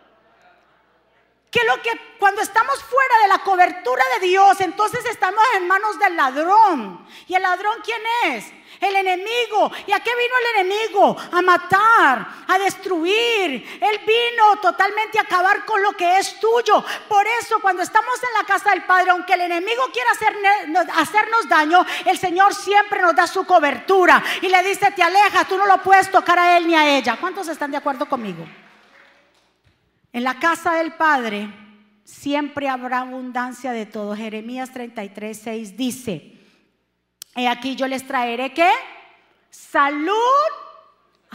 [1.53, 5.99] Que lo que cuando estamos fuera de la cobertura de Dios, entonces estamos en manos
[5.99, 7.07] del ladrón.
[7.27, 8.51] ¿Y el ladrón quién es?
[8.81, 9.71] El enemigo.
[9.85, 11.15] ¿Y a qué vino el enemigo?
[11.31, 13.79] A matar, a destruir.
[13.79, 16.83] Él vino totalmente a acabar con lo que es tuyo.
[17.07, 20.09] Por eso cuando estamos en la casa del Padre, aunque el enemigo quiera
[20.95, 24.23] hacernos daño, el Señor siempre nos da su cobertura.
[24.41, 27.15] Y le dice, te alejas, tú no lo puedes tocar a él ni a ella.
[27.21, 28.43] ¿Cuántos están de acuerdo conmigo?
[30.13, 31.49] En la casa del Padre
[32.03, 34.15] siempre habrá abundancia de todo.
[34.15, 36.37] Jeremías 33, 6 dice,
[37.35, 38.69] y aquí yo les traeré qué?
[39.49, 40.13] Salud,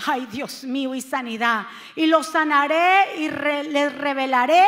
[0.07, 1.67] ay Dios mío, y sanidad.
[1.97, 4.64] Y los sanaré y les revelaré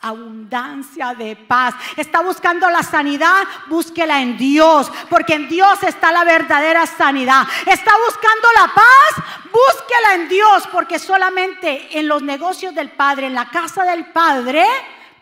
[0.00, 1.74] abundancia de paz.
[1.96, 7.46] Está buscando la sanidad, búsquela en Dios, porque en Dios está la verdadera sanidad.
[7.66, 13.34] Está buscando la paz, búsquela en Dios, porque solamente en los negocios del Padre, en
[13.34, 14.64] la casa del Padre,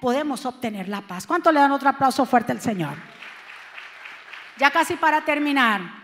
[0.00, 1.26] podemos obtener la paz.
[1.26, 2.96] ¿Cuánto le dan otro aplauso fuerte al Señor?
[4.58, 5.95] Ya casi para terminar.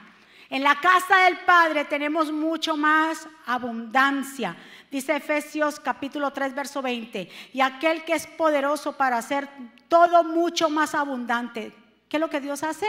[0.52, 4.54] En la casa del Padre tenemos mucho más abundancia.
[4.90, 7.26] Dice Efesios capítulo 3, verso 20.
[7.54, 9.48] Y aquel que es poderoso para hacer
[9.88, 11.72] todo mucho más abundante.
[12.06, 12.84] ¿Qué es lo que Dios hace?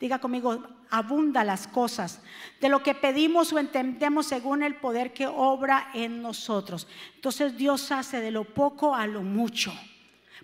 [0.00, 2.20] Diga conmigo, abunda las cosas
[2.60, 6.88] de lo que pedimos o entendemos según el poder que obra en nosotros.
[7.14, 9.72] Entonces Dios hace de lo poco a lo mucho,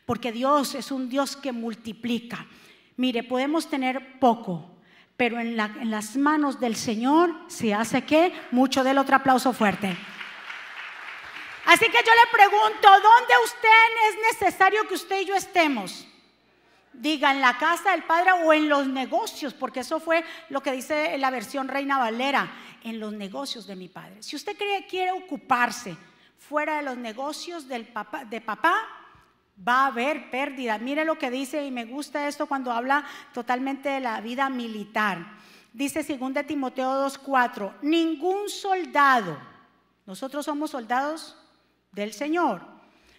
[0.06, 2.46] porque Dios es un Dios que multiplica.
[2.96, 4.70] Mire, podemos tener poco,
[5.20, 9.94] pero en, en las manos del Señor se hace que mucho del otro aplauso fuerte.
[11.66, 13.68] Así que yo le pregunto, ¿dónde usted
[14.08, 16.08] es necesario que usted y yo estemos?
[16.94, 20.72] Diga, en la casa del Padre o en los negocios, porque eso fue lo que
[20.72, 22.50] dice la versión Reina Valera,
[22.82, 24.22] en los negocios de mi Padre.
[24.22, 25.98] Si usted quiere, quiere ocuparse
[26.38, 28.88] fuera de los negocios del papá, de papá,
[29.66, 30.78] va a haber pérdida.
[30.78, 35.38] Mire lo que dice, y me gusta esto cuando habla totalmente de la vida militar.
[35.72, 39.38] Dice 2 Timoteo 2.4, ningún soldado,
[40.06, 41.36] nosotros somos soldados
[41.92, 42.62] del Señor.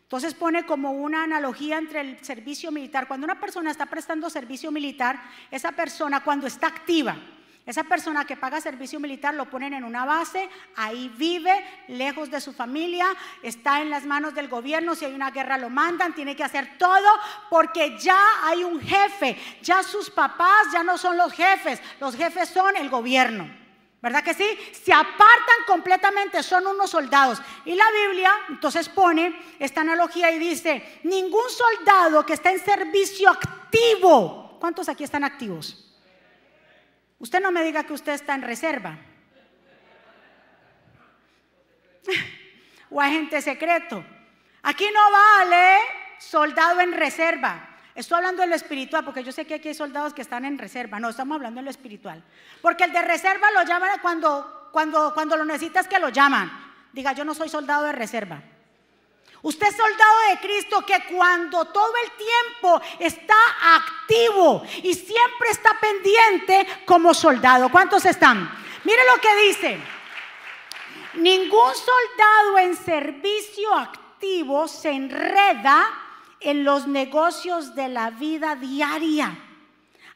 [0.02, 3.08] Entonces pone como una analogía entre el servicio militar.
[3.08, 7.16] Cuando una persona está prestando servicio militar, esa persona cuando está activa,
[7.66, 12.42] esa persona que paga servicio militar lo ponen en una base, ahí vive, lejos de
[12.42, 13.08] su familia,
[13.44, 16.78] está en las manos del gobierno, si hay una guerra lo mandan, tiene que hacer
[16.80, 17.08] todo
[17.50, 22.50] porque ya hay un jefe, ya sus papás ya no son los jefes, los jefes
[22.50, 23.62] son el gobierno.
[24.02, 24.58] ¿Verdad que sí?
[24.72, 27.40] Se apartan completamente, son unos soldados.
[27.66, 33.30] Y la Biblia entonces pone esta analogía y dice, ningún soldado que está en servicio
[33.30, 35.91] activo, ¿cuántos aquí están activos?
[37.22, 38.98] Usted no me diga que usted está en reserva.
[42.90, 44.04] o agente secreto.
[44.64, 45.78] Aquí no vale
[46.18, 47.78] soldado en reserva.
[47.94, 50.58] Estoy hablando de lo espiritual, porque yo sé que aquí hay soldados que están en
[50.58, 51.00] reserva.
[51.00, 52.24] No, estamos hablando de lo espiritual.
[52.60, 56.50] Porque el de reserva lo llaman cuando, cuando, cuando lo necesitas que lo llaman.
[56.92, 58.42] Diga, yo no soy soldado de reserva.
[59.44, 63.36] Usted es soldado de Cristo que cuando todo el tiempo está
[63.76, 67.70] activo y siempre está pendiente como soldado.
[67.70, 68.52] ¿Cuántos están?
[68.84, 69.80] Mire lo que dice.
[71.16, 75.90] Ningún soldado en servicio activo se enreda
[76.40, 79.38] en los negocios de la vida diaria.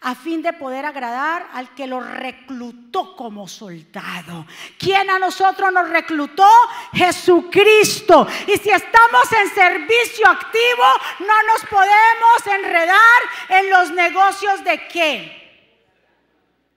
[0.05, 4.45] A fin de poder agradar al que lo reclutó como soldado.
[4.77, 6.47] ¿Quién a nosotros nos reclutó?
[6.93, 8.27] Jesucristo.
[8.45, 10.83] Y si estamos en servicio activo,
[11.21, 15.81] no nos podemos enredar en los negocios de qué.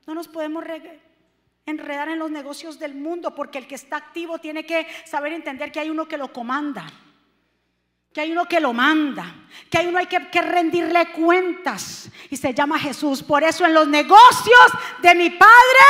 [0.06, 0.64] No nos podemos
[1.66, 5.70] enredar en los negocios del mundo porque el que está activo tiene que saber entender
[5.70, 6.90] que hay uno que lo comanda
[8.18, 9.32] que hay uno que lo manda,
[9.70, 13.22] que hay uno hay que, que rendirle cuentas y se llama Jesús.
[13.22, 15.86] Por eso en los negocios de mi Padre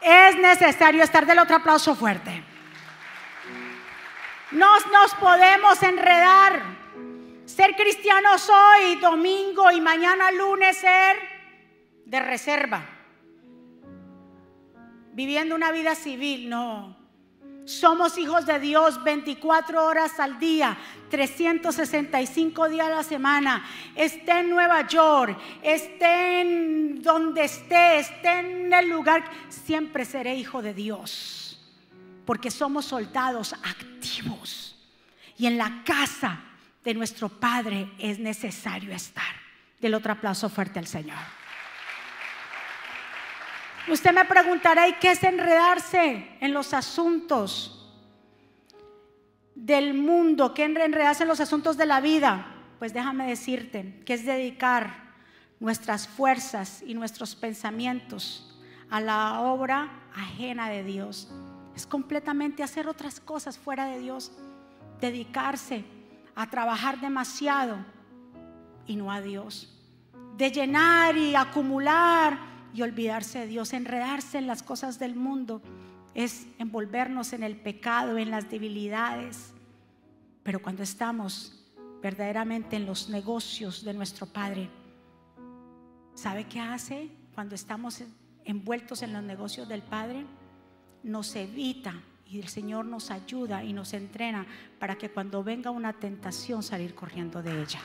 [0.00, 2.42] es necesario estar del otro aplauso fuerte.
[4.52, 6.62] Nos, nos podemos enredar.
[7.44, 11.18] Ser cristianos hoy, domingo y mañana lunes ser
[12.06, 12.82] de reserva.
[15.12, 16.95] Viviendo una vida civil, no.
[17.66, 20.78] Somos hijos de Dios 24 horas al día,
[21.10, 23.66] 365 días a la semana.
[23.96, 30.62] Esté en Nueva York, esté en donde esté, esté en el lugar, siempre seré hijo
[30.62, 31.60] de Dios.
[32.24, 34.76] Porque somos soldados activos.
[35.36, 36.38] Y en la casa
[36.84, 39.34] de nuestro Padre es necesario estar.
[39.80, 41.45] Del otro aplauso fuerte al Señor.
[43.88, 47.72] Usted me preguntará, ¿y qué es enredarse en los asuntos
[49.54, 50.54] del mundo?
[50.54, 52.46] ¿Qué enredarse en los asuntos de la vida?
[52.80, 55.14] Pues déjame decirte que es dedicar
[55.60, 58.58] nuestras fuerzas y nuestros pensamientos
[58.90, 61.30] a la obra ajena de Dios.
[61.76, 64.32] Es completamente hacer otras cosas fuera de Dios.
[65.00, 65.84] Dedicarse
[66.34, 67.78] a trabajar demasiado
[68.86, 69.72] y no a Dios.
[70.36, 75.62] De llenar y acumular y olvidarse de Dios, enredarse en las cosas del mundo,
[76.14, 79.54] es envolvernos en el pecado, en las debilidades.
[80.42, 81.64] Pero cuando estamos
[82.02, 84.68] verdaderamente en los negocios de nuestro Padre,
[86.14, 88.02] ¿sabe qué hace cuando estamos
[88.44, 90.26] envueltos en los negocios del Padre?
[91.02, 91.94] Nos evita
[92.26, 94.46] y el Señor nos ayuda y nos entrena
[94.78, 97.80] para que cuando venga una tentación salir corriendo de ella.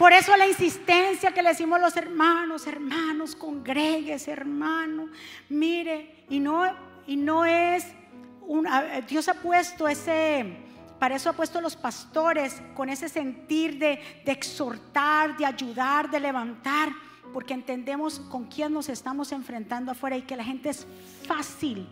[0.00, 5.10] Por eso la insistencia que le decimos los hermanos, hermanos, congregues, hermano,
[5.50, 6.64] mire, y no,
[7.06, 7.84] y no es,
[9.06, 10.56] Dios ha puesto ese,
[10.98, 16.88] para eso ha puesto los pastores con ese sentir de exhortar, de ayudar, de levantar,
[17.34, 20.86] porque entendemos con quién nos estamos enfrentando afuera y que la gente es
[21.28, 21.86] fácil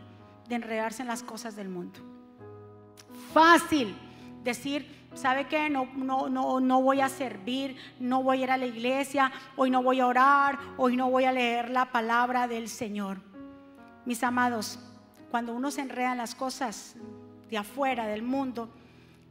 [0.49, 2.01] de enredarse en las cosas del mundo.
[3.35, 3.95] Fácil
[4.43, 5.69] decir, ¿sabe qué?
[5.71, 9.71] No, no, no, no voy a servir, no voy a ir a la iglesia, hoy
[9.71, 13.19] no voy a orar, hoy no voy a leer la palabra del Señor.
[14.05, 14.79] Mis amados,
[15.31, 16.97] cuando uno se enreda en las cosas
[17.51, 18.71] de afuera del mundo,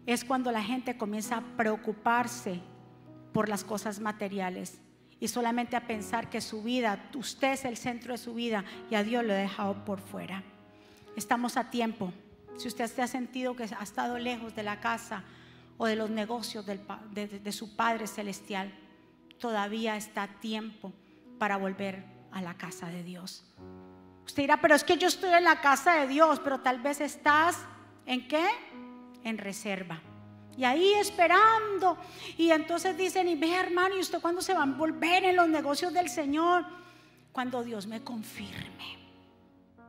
[0.06, 2.62] es cuando la gente comienza a preocuparse
[3.34, 4.80] por las cosas materiales
[5.20, 8.96] y solamente a pensar que su vida, usted es el centro de su vida y
[8.96, 10.44] a Dios lo ha dejado por fuera.
[11.16, 12.14] Estamos a tiempo.
[12.58, 15.24] Si usted se ha sentido que ha estado lejos de la casa,
[15.78, 18.74] o de los negocios de, su Padre Celestial,
[19.40, 20.92] todavía está tiempo
[21.38, 23.46] para volver a la casa de Dios.
[24.26, 27.00] Usted dirá, pero es que yo estoy en la casa de Dios, pero tal vez
[27.00, 27.60] estás
[28.06, 28.46] en qué?
[29.24, 30.02] En reserva.
[30.58, 31.98] Y ahí esperando.
[32.38, 35.48] Y entonces dicen, y ve hermano, ¿y usted cuándo se va a volver en los
[35.48, 36.66] negocios del Señor?
[37.32, 39.07] Cuando Dios me confirme.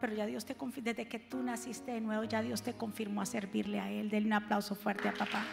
[0.00, 3.22] Pero ya Dios te confirmó, desde que tú naciste de nuevo, ya Dios te confirmó
[3.22, 4.11] a servirle a Él.
[4.11, 5.44] Denle un aplauso fuerte a papá.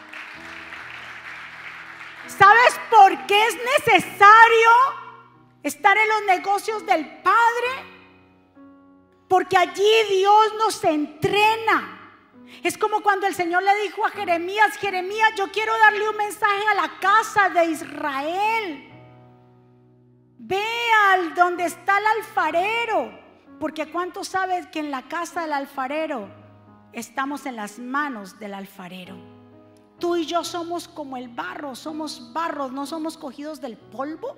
[2.28, 3.56] ¿Sabes por qué es
[3.88, 4.70] necesario
[5.64, 7.96] estar en los negocios del Padre?
[9.28, 11.92] Porque allí Dios nos entrena.
[12.64, 16.68] Es como cuando el Señor le dijo a Jeremías, Jeremías, yo quiero darle un mensaje
[16.72, 18.92] a la casa de Israel.
[20.38, 20.64] Ve
[21.10, 23.25] al donde está el alfarero
[23.60, 26.30] porque ¿cuánto sabes que en la casa del alfarero
[26.94, 29.16] estamos en las manos del alfarero?
[30.00, 34.38] Tú y yo somos como el barro, somos barros, no somos cogidos del polvo.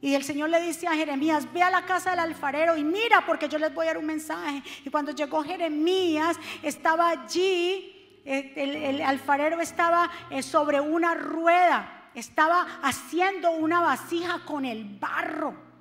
[0.00, 3.24] Y el Señor le dice a Jeremías, ve a la casa del alfarero y mira
[3.24, 4.62] porque yo les voy a dar un mensaje.
[4.84, 12.66] Y cuando llegó Jeremías, estaba allí, eh, el, alfarero estaba eh, sobre una rueda, estaba
[12.82, 15.71] haciendo una vasija con el barro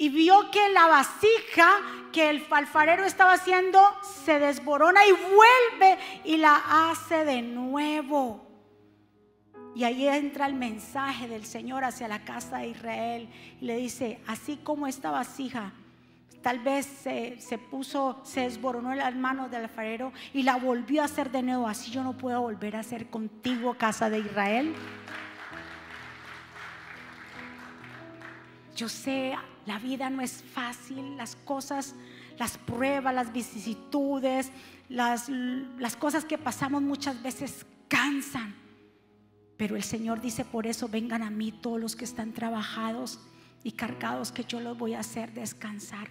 [0.00, 1.68] y vio que la vasija
[2.10, 3.78] que el alfarero estaba haciendo
[4.24, 8.48] se desborona y vuelve y la hace de nuevo.
[9.74, 13.28] Y ahí entra el mensaje del Señor hacia la casa de Israel
[13.60, 15.74] y le dice, así como esta vasija
[16.40, 21.02] tal vez se, se, puso, se desboronó en las manos del alfarero y la volvió
[21.02, 24.74] a hacer de nuevo, así yo no puedo volver a hacer contigo, casa de Israel.
[28.74, 29.36] Yo sé,
[29.70, 31.94] la vida no es fácil, las cosas,
[32.40, 34.50] las pruebas, las vicisitudes,
[34.88, 38.56] las, las cosas que pasamos muchas veces cansan.
[39.56, 43.20] Pero el Señor dice, por eso vengan a mí todos los que están trabajados
[43.62, 46.08] y cargados, que yo los voy a hacer descansar.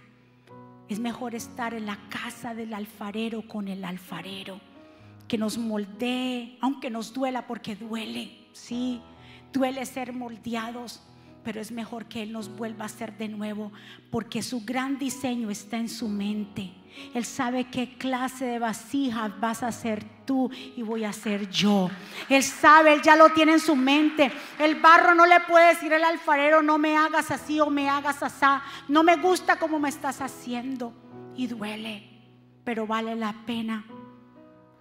[0.88, 4.62] Es mejor estar en la casa del alfarero con el alfarero,
[5.28, 9.02] que nos moldee, aunque nos duela, porque duele, sí,
[9.52, 11.02] duele ser moldeados,
[11.44, 13.72] pero es mejor que Él nos vuelva a hacer de nuevo,
[14.12, 16.74] porque su gran diseño está en su mente.
[17.14, 21.90] Él sabe qué clase de vasija vas a ser tú y voy a ser yo.
[22.28, 24.32] Él sabe, Él ya lo tiene en su mente.
[24.60, 28.22] El barro no le puede decir al alfarero, no me hagas así o me hagas
[28.22, 28.46] así.
[28.88, 30.94] No me gusta como me estás haciendo.
[31.36, 32.04] Y duele,
[32.64, 33.86] pero vale la pena.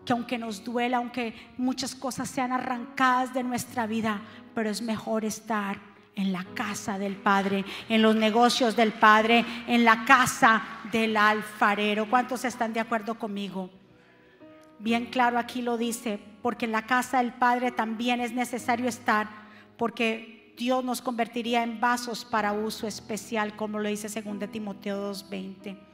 [0.04, 4.22] Que aunque nos duela, aunque muchas cosas sean arrancadas de nuestra vida,
[4.54, 5.88] pero es mejor estar
[6.18, 10.62] en la casa del Padre, en los negocios del Padre, en la casa
[10.92, 12.10] del alfarero.
[12.10, 13.70] ¿Cuántos están de acuerdo conmigo?
[14.80, 19.28] Bien claro aquí lo dice, porque en la casa del Padre también es necesario estar,
[19.76, 25.88] porque Dios nos convertiría en vasos para uso especial, como lo dice 2 Timoteo 2:20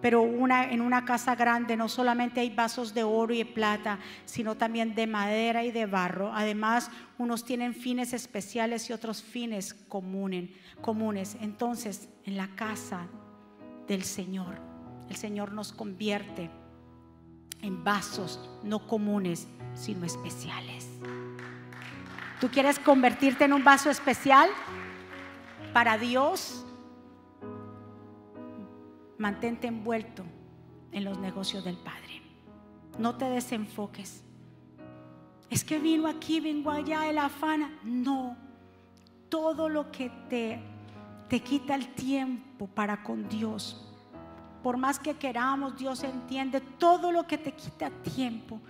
[0.00, 4.56] pero una, en una casa grande no solamente hay vasos de oro y plata, sino
[4.56, 6.32] también de madera y de barro.
[6.32, 11.36] Además, unos tienen fines especiales y otros fines comunes.
[11.40, 13.06] Entonces, en la casa
[13.88, 14.60] del Señor,
[15.08, 16.50] el Señor nos convierte
[17.62, 20.88] en vasos no comunes, sino especiales.
[22.40, 24.48] ¿Tú quieres convertirte en un vaso especial
[25.72, 26.57] para Dios?
[29.18, 30.24] Mantente envuelto
[30.92, 32.22] en los negocios del Padre.
[32.98, 34.24] No te desenfoques.
[35.50, 37.78] Es que vino aquí, vengo allá, el afán.
[37.82, 38.36] No,
[39.28, 40.60] todo lo que te,
[41.28, 43.84] te quita el tiempo para con Dios,
[44.62, 48.60] por más que queramos, Dios entiende todo lo que te quita tiempo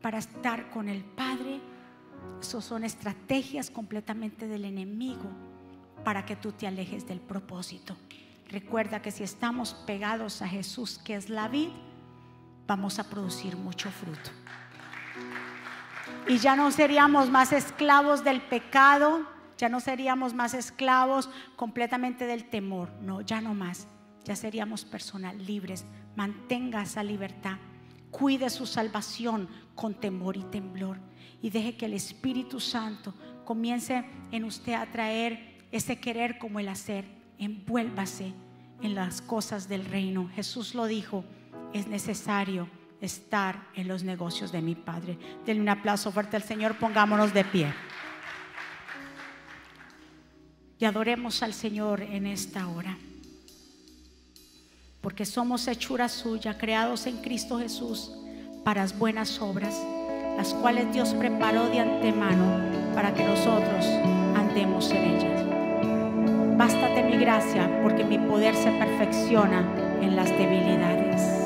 [0.00, 1.60] para estar con el Padre.
[2.40, 5.30] Eso son estrategias completamente del enemigo
[6.04, 7.96] para que tú te alejes del propósito.
[8.48, 11.70] Recuerda que si estamos pegados a Jesús, que es la vid,
[12.66, 14.30] vamos a producir mucho fruto.
[16.28, 19.26] Y ya no seríamos más esclavos del pecado,
[19.58, 23.86] ya no seríamos más esclavos completamente del temor, no, ya no más.
[24.24, 25.84] Ya seríamos personas libres.
[26.14, 27.56] Mantenga esa libertad.
[28.10, 30.98] Cuide su salvación con temor y temblor.
[31.40, 33.14] Y deje que el Espíritu Santo
[33.44, 38.32] comience en usted a traer ese querer como el hacer envuélvase
[38.82, 40.30] en las cosas del reino.
[40.34, 41.24] Jesús lo dijo,
[41.72, 42.68] es necesario
[43.00, 45.18] estar en los negocios de mi Padre.
[45.44, 47.72] Denle un aplauso fuerte al Señor, pongámonos de pie.
[50.78, 52.96] Y adoremos al Señor en esta hora.
[55.00, 58.12] Porque somos hechura suya, creados en Cristo Jesús
[58.64, 59.80] para las buenas obras,
[60.36, 63.84] las cuales Dios preparó de antemano para que nosotros
[64.36, 65.51] andemos en ellas.
[66.62, 69.68] Bástate mi gracia, porque mi poder se perfecciona
[70.00, 71.41] en las debilidades.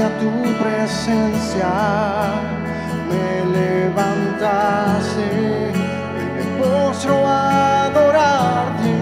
[0.00, 0.32] A tu
[0.62, 1.70] presencia,
[3.10, 5.28] me levantaste
[6.34, 8.96] me postro adorarte.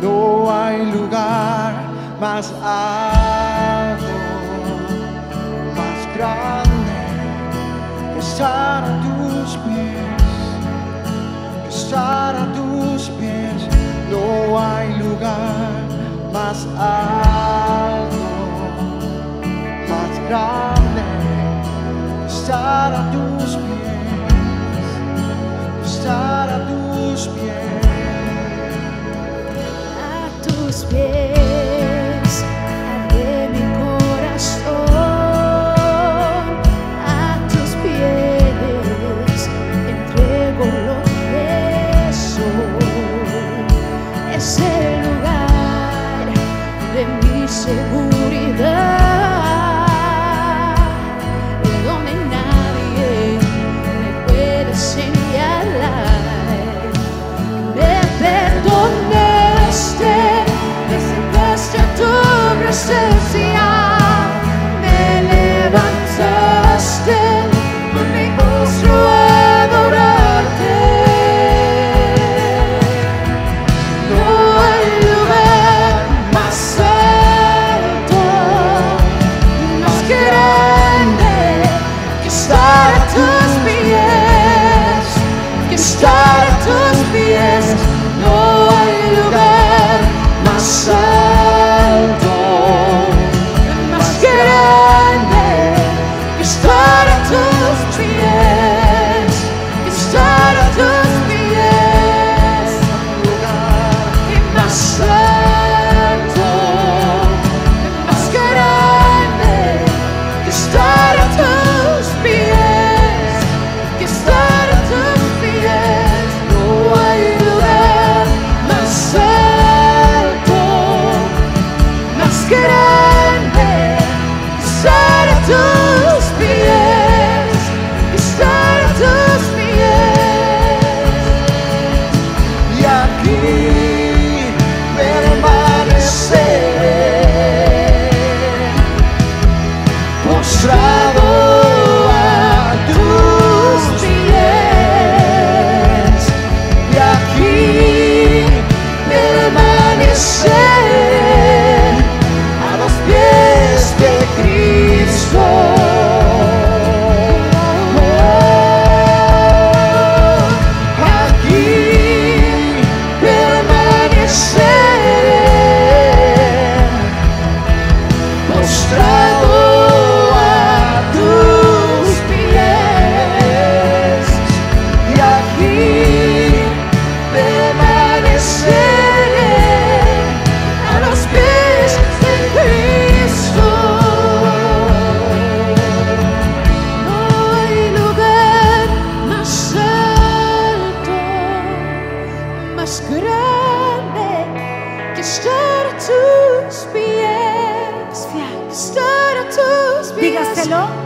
[0.00, 0.16] No
[0.52, 1.72] hay lugar
[2.20, 4.06] más alto,
[5.76, 6.98] más grande
[8.14, 10.22] que estar a tus pies,
[11.64, 13.66] que estar a tus pies.
[14.10, 15.88] No hay lugar
[16.32, 17.47] más alto,
[22.26, 24.82] estar a tus pies,
[25.86, 27.54] estar a tus pies.
[29.96, 31.37] a tus pies,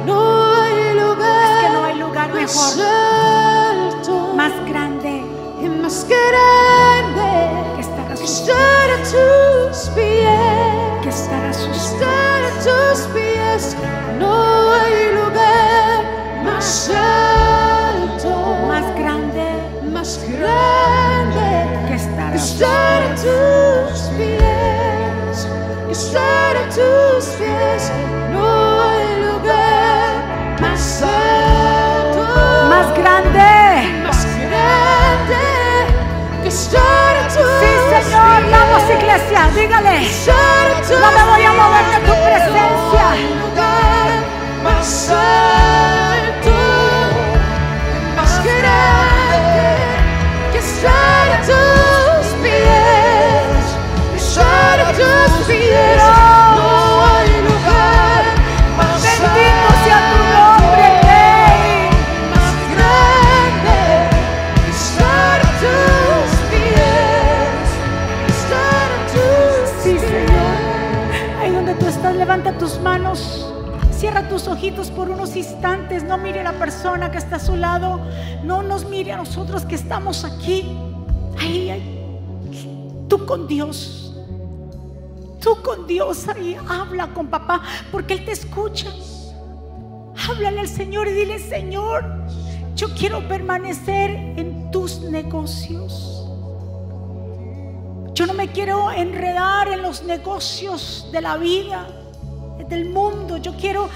[0.07, 0.12] No
[38.53, 39.97] vamos iglesia, dígale.
[41.01, 43.07] No me voy a mover de tu presencia.
[74.71, 76.05] Por unos instantes.
[76.05, 78.01] No mire a la persona que está a su lado.
[78.45, 80.77] No nos mire a nosotros que estamos aquí.
[81.39, 83.07] Ahí, ahí.
[83.09, 84.15] Tú con Dios.
[85.41, 86.57] Tú con Dios ahí.
[86.69, 88.89] Habla con papá porque Él te escucha.
[90.29, 92.05] Háblale al Señor y dile, Señor,
[92.77, 96.29] yo quiero permanecer en tus negocios.
[98.15, 101.89] Yo no me quiero enredar en los negocios de la vida,
[102.69, 103.39] del mundo.
[103.39, 103.89] Yo quiero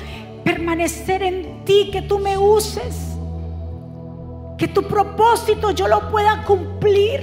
[0.46, 2.94] permanecer en ti, que tú me uses.
[4.56, 7.20] Que tu propósito yo lo pueda cumplir.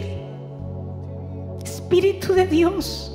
[1.63, 3.09] Espíritu de Dios.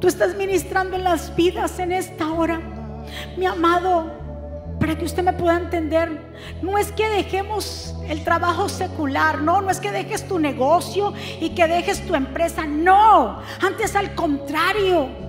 [0.00, 2.60] Tú estás ministrando en las vidas en esta hora.
[3.36, 4.10] Mi amado,
[4.80, 6.10] para que usted me pueda entender,
[6.62, 11.50] no es que dejemos el trabajo secular, no, no es que dejes tu negocio y
[11.50, 15.25] que dejes tu empresa, no, antes al contrario,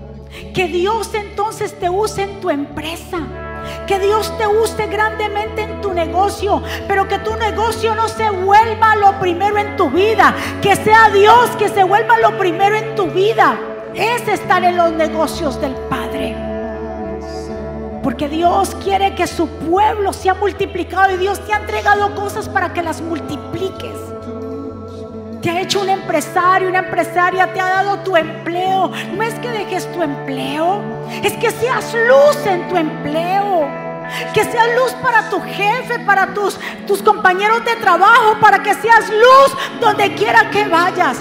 [0.53, 3.19] que Dios entonces te use en tu empresa.
[3.86, 8.95] Que Dios te use grandemente en tu negocio, pero que tu negocio no se vuelva
[8.95, 10.36] lo primero en tu vida.
[10.61, 13.57] Que sea Dios que se vuelva lo primero en tu vida.
[13.93, 16.36] Es estar en los negocios del Padre.
[18.03, 22.71] Porque Dios quiere que su pueblo sea multiplicado y Dios te ha entregado cosas para
[22.73, 24.16] que las multipliques.
[25.42, 28.92] Te ha hecho un empresario, una empresaria, te ha dado tu empleo.
[29.16, 30.82] No es que dejes tu empleo,
[31.24, 33.68] es que seas luz en tu empleo.
[34.34, 36.58] Que seas luz para tu jefe, para tus,
[36.88, 41.18] tus compañeros de trabajo, para que seas luz donde quiera que vayas.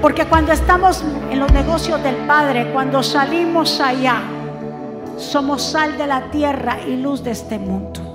[0.00, 4.22] Porque cuando estamos en los negocios del Padre, cuando salimos allá,
[5.16, 8.05] somos sal de la tierra y luz de este mundo.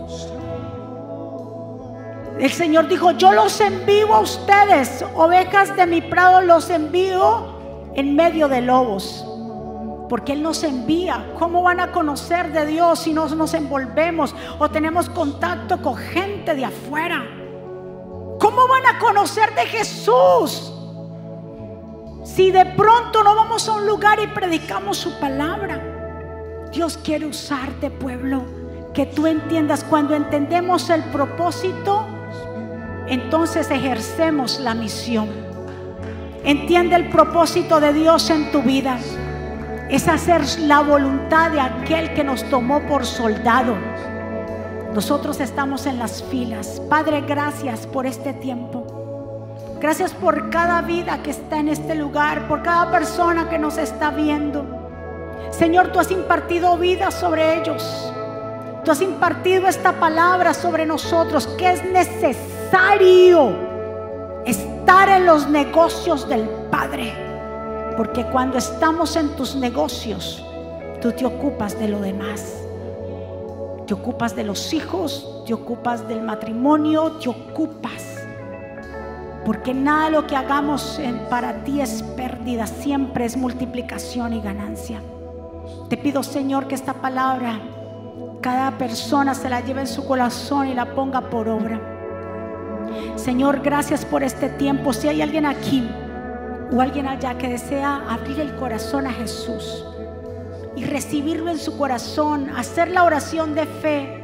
[2.41, 8.15] El Señor dijo, yo los envío a ustedes, ovejas de mi prado, los envío en
[8.15, 9.23] medio de lobos.
[10.09, 11.33] Porque Él nos envía.
[11.37, 16.55] ¿Cómo van a conocer de Dios si no nos envolvemos o tenemos contacto con gente
[16.55, 17.23] de afuera?
[18.39, 20.73] ¿Cómo van a conocer de Jesús?
[22.23, 25.79] Si de pronto no vamos a un lugar y predicamos su palabra.
[26.71, 28.41] Dios quiere usarte, pueblo.
[28.95, 32.07] Que tú entiendas, cuando entendemos el propósito,
[33.11, 35.27] entonces ejercemos la misión.
[36.45, 38.97] Entiende el propósito de Dios en tu vida.
[39.89, 43.75] Es hacer la voluntad de aquel que nos tomó por soldado.
[44.93, 46.81] Nosotros estamos en las filas.
[46.89, 48.87] Padre, gracias por este tiempo.
[49.81, 54.11] Gracias por cada vida que está en este lugar, por cada persona que nos está
[54.11, 54.65] viendo.
[55.51, 58.13] Señor, tú has impartido vida sobre ellos.
[58.85, 61.83] Tú has impartido esta palabra sobre nosotros, que es
[64.45, 67.13] estar en los negocios del Padre.
[67.97, 70.43] Porque cuando estamos en tus negocios,
[71.01, 72.57] tú te ocupas de lo demás.
[73.85, 78.17] Te ocupas de los hijos, te ocupas del matrimonio, te ocupas.
[79.45, 80.99] Porque nada de lo que hagamos
[81.29, 85.01] para ti es pérdida, siempre es multiplicación y ganancia.
[85.89, 87.59] Te pido, Señor, que esta palabra
[88.39, 92.00] cada persona se la lleve en su corazón y la ponga por obra.
[93.15, 94.93] Señor, gracias por este tiempo.
[94.93, 95.87] Si hay alguien aquí
[96.71, 99.85] o alguien allá que desea abrir el corazón a Jesús
[100.75, 104.21] y recibirlo en su corazón, hacer la oración de fe,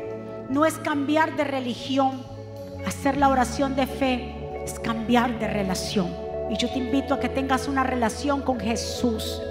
[0.50, 2.24] no es cambiar de religión.
[2.86, 6.08] Hacer la oración de fe es cambiar de relación.
[6.50, 9.42] Y yo te invito a que tengas una relación con Jesús,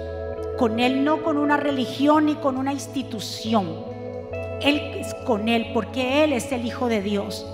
[0.57, 3.85] con Él, no con una religión ni con una institución.
[4.61, 7.45] Él es con Él porque Él es el Hijo de Dios,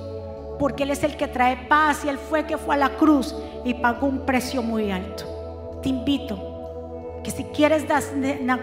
[0.59, 3.35] porque Él es el que trae paz y Él fue que fue a la cruz
[3.63, 5.79] y pagó un precio muy alto.
[5.81, 6.53] Te invito
[7.23, 7.85] que si quieres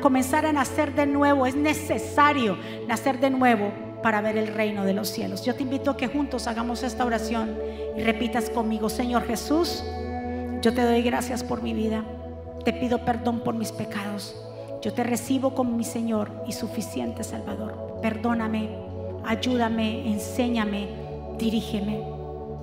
[0.01, 3.73] comenzar a nacer de nuevo, es necesario nacer de nuevo
[4.03, 5.45] para ver el reino de los cielos.
[5.45, 7.57] Yo te invito a que juntos hagamos esta oración
[7.97, 9.85] y repitas conmigo, Señor Jesús,
[10.63, 12.05] yo te doy gracias por mi vida.
[12.65, 14.37] Te pido perdón por mis pecados.
[14.83, 17.99] Yo te recibo como mi Señor y suficiente Salvador.
[18.03, 18.69] Perdóname,
[19.25, 20.89] ayúdame, enséñame,
[21.39, 22.03] dirígeme.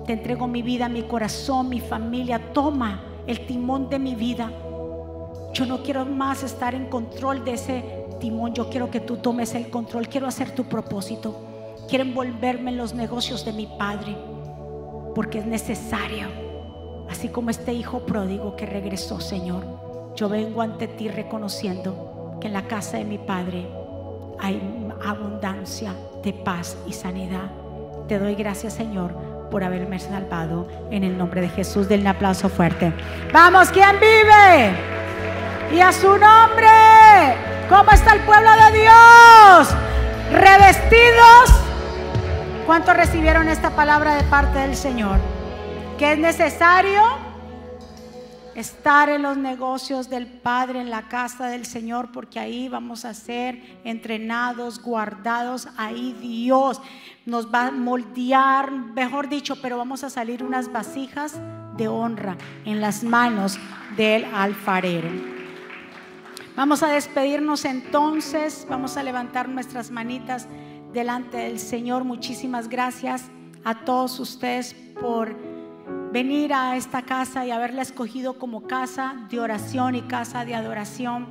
[0.06, 2.52] Te entrego mi vida, mi corazón, mi familia.
[2.52, 4.50] Toma el timón de mi vida.
[5.52, 7.84] Yo no quiero más estar en control de ese
[8.20, 8.54] timón.
[8.54, 10.08] Yo quiero que tú tomes el control.
[10.08, 11.36] Quiero hacer tu propósito.
[11.88, 14.16] Quiero envolverme en los negocios de mi Padre.
[15.14, 16.28] Porque es necesario.
[17.10, 19.64] Así como este hijo pródigo que regresó, Señor.
[20.14, 23.66] Yo vengo ante ti reconociendo que en la casa de mi Padre
[24.38, 24.60] hay
[25.04, 27.50] abundancia de paz y sanidad.
[28.08, 29.12] Te doy gracias, Señor,
[29.50, 30.66] por haberme salvado.
[30.90, 32.90] En el nombre de Jesús, un aplauso fuerte.
[33.34, 34.72] Vamos, ¿quién vive?
[35.76, 36.66] Y a su nombre.
[37.68, 39.68] ¿Cómo está el pueblo de Dios?
[40.32, 41.50] Revestidos.
[42.64, 45.18] ¿Cuántos recibieron esta palabra de parte del Señor?
[45.98, 47.02] Que es necesario
[48.54, 53.12] estar en los negocios del Padre, en la casa del Señor, porque ahí vamos a
[53.12, 55.68] ser entrenados, guardados.
[55.76, 56.80] Ahí Dios
[57.28, 61.38] nos va a moldear, mejor dicho, pero vamos a salir unas vasijas
[61.76, 63.58] de honra en las manos
[63.98, 65.10] del alfarero.
[66.56, 70.48] Vamos a despedirnos entonces, vamos a levantar nuestras manitas
[70.94, 72.02] delante del Señor.
[72.02, 73.30] Muchísimas gracias
[73.62, 75.36] a todos ustedes por
[76.10, 81.26] venir a esta casa y haberla escogido como casa de oración y casa de adoración.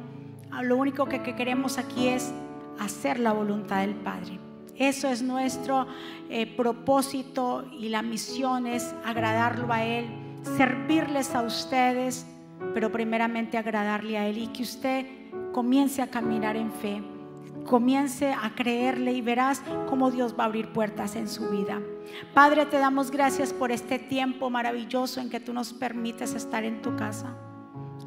[0.62, 2.32] Lo único que queremos aquí es
[2.80, 4.47] hacer la voluntad del Padre.
[4.78, 5.88] Eso es nuestro
[6.30, 10.07] eh, propósito y la misión es agradarlo a Él,
[10.55, 12.28] servirles a ustedes,
[12.73, 15.05] pero primeramente agradarle a Él y que usted
[15.51, 17.01] comience a caminar en fe,
[17.65, 21.82] comience a creerle y verás cómo Dios va a abrir puertas en su vida.
[22.36, 26.84] Padre, te damos gracias por este tiempo maravilloso en que tú nos permites estar en
[26.84, 27.36] tu casa.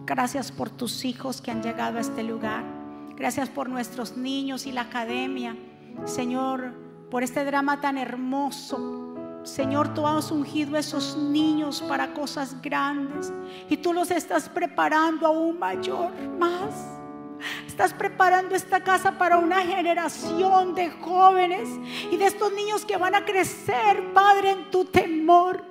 [0.07, 2.65] Gracias por tus hijos que han llegado a este lugar.
[3.17, 5.57] Gracias por nuestros niños y la academia.
[6.05, 6.73] Señor,
[7.11, 9.15] por este drama tan hermoso.
[9.43, 13.33] Señor, tú has ungido a esos niños para cosas grandes
[13.69, 16.75] y tú los estás preparando aún mayor, más.
[17.67, 21.69] Estás preparando esta casa para una generación de jóvenes
[22.11, 25.65] y de estos niños que van a crecer, Padre, en tu temor.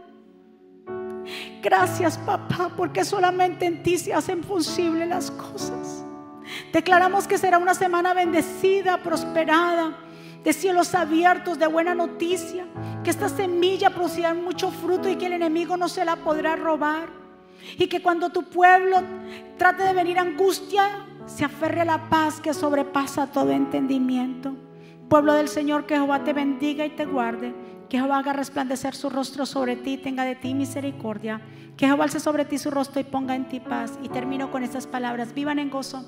[1.62, 6.04] Gracias, papá, porque solamente en ti se hacen posibles las cosas.
[6.74, 9.96] Declaramos que será una semana bendecida, prosperada,
[10.44, 12.66] de cielos abiertos, de buena noticia,
[13.04, 17.10] que esta semilla producirá mucho fruto y que el enemigo no se la podrá robar.
[17.78, 19.02] Y que cuando tu pueblo
[19.58, 24.56] trate de venir angustia, se aferre a la paz que sobrepasa todo entendimiento.
[25.10, 27.54] Pueblo del Señor, que Jehová te bendiga y te guarde.
[27.90, 31.42] Que Jehová haga resplandecer su rostro sobre ti y tenga de ti misericordia.
[31.76, 34.00] Que Jehová alce sobre ti su rostro y ponga en ti paz.
[34.04, 35.34] Y termino con estas palabras.
[35.34, 36.06] Vivan en gozo.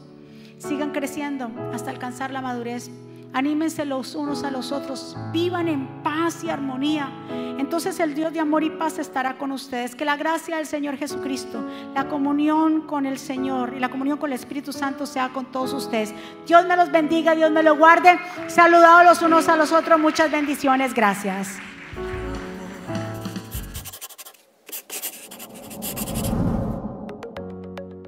[0.58, 2.92] Sigan creciendo hasta alcanzar la madurez.
[3.34, 5.16] Anímense los unos a los otros.
[5.32, 7.10] Vivan en paz y armonía.
[7.58, 9.96] Entonces el Dios de amor y paz estará con ustedes.
[9.96, 11.64] Que la gracia del Señor Jesucristo,
[11.96, 15.74] la comunión con el Señor y la comunión con el Espíritu Santo sea con todos
[15.74, 16.14] ustedes.
[16.46, 18.20] Dios me los bendiga, Dios me los guarde.
[18.48, 20.00] Saludados los unos a los otros.
[20.00, 20.94] Muchas bendiciones.
[20.94, 21.71] Gracias.